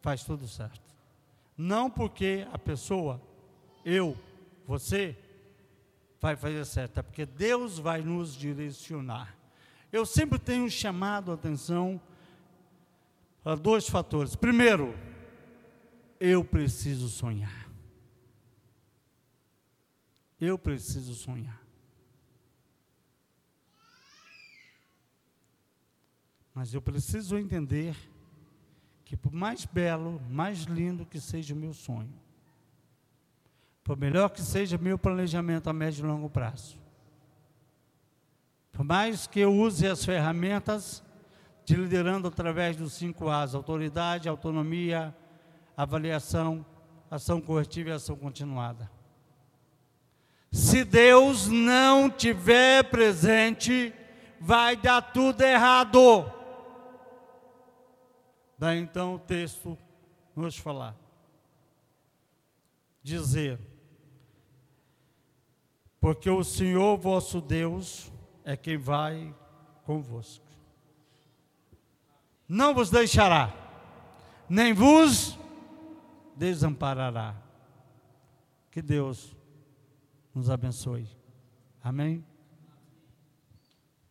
faz 0.00 0.22
tudo 0.24 0.46
certo. 0.46 0.80
Não 1.56 1.90
porque 1.90 2.46
a 2.52 2.58
pessoa, 2.58 3.20
eu, 3.84 4.16
você, 4.66 5.16
vai 6.20 6.36
fazer 6.36 6.64
certo, 6.64 6.98
é 6.98 7.02
porque 7.02 7.26
Deus 7.26 7.78
vai 7.78 8.00
nos 8.00 8.34
direcionar. 8.34 9.36
Eu 9.90 10.06
sempre 10.06 10.38
tenho 10.38 10.70
chamado 10.70 11.30
a 11.30 11.34
atenção 11.34 12.00
a 13.44 13.54
dois 13.54 13.88
fatores. 13.88 14.36
Primeiro, 14.36 14.96
eu 16.20 16.44
preciso 16.44 17.08
sonhar. 17.08 17.68
Eu 20.40 20.56
preciso 20.58 21.14
sonhar. 21.14 21.60
Mas 26.54 26.74
eu 26.74 26.82
preciso 26.82 27.36
entender 27.36 27.96
que, 29.04 29.16
por 29.16 29.32
mais 29.32 29.64
belo, 29.64 30.20
mais 30.30 30.60
lindo 30.60 31.06
que 31.06 31.20
seja 31.20 31.54
o 31.54 31.56
meu 31.56 31.72
sonho, 31.72 32.12
por 33.84 33.96
melhor 33.96 34.30
que 34.30 34.40
seja 34.40 34.78
meu 34.78 34.98
planejamento 34.98 35.68
a 35.68 35.72
médio 35.72 36.04
e 36.04 36.08
longo 36.08 36.30
prazo, 36.30 36.78
por 38.72 38.84
mais 38.84 39.26
que 39.26 39.40
eu 39.40 39.52
use 39.52 39.86
as 39.86 40.04
ferramentas 40.04 41.02
de 41.64 41.76
liderando 41.76 42.28
através 42.28 42.76
dos 42.76 42.94
cinco 42.94 43.28
A's: 43.28 43.54
autoridade, 43.54 44.28
autonomia, 44.28 45.14
avaliação, 45.76 46.64
ação 47.10 47.40
corretiva 47.40 47.90
e 47.90 47.92
ação 47.92 48.16
continuada. 48.16 48.90
Se 50.50 50.84
Deus 50.84 51.48
não 51.48 52.10
tiver 52.10 52.84
presente, 52.84 53.92
vai 54.40 54.76
dar 54.76 55.00
tudo 55.00 55.42
errado. 55.42 56.30
Daí 58.58 58.78
então 58.78 59.14
o 59.14 59.18
texto 59.18 59.78
nos 60.36 60.56
falar. 60.56 60.94
Dizer: 63.02 63.58
Porque 66.02 66.28
o 66.28 66.42
Senhor 66.42 66.98
vosso 66.98 67.40
Deus 67.40 68.12
é 68.44 68.56
quem 68.56 68.76
vai 68.76 69.32
convosco. 69.84 70.44
Não 72.48 72.74
vos 72.74 72.90
deixará, 72.90 73.54
nem 74.48 74.72
vos 74.74 75.38
desamparará. 76.34 77.36
Que 78.68 78.82
Deus 78.82 79.36
nos 80.34 80.50
abençoe. 80.50 81.06
Amém? 81.80 82.24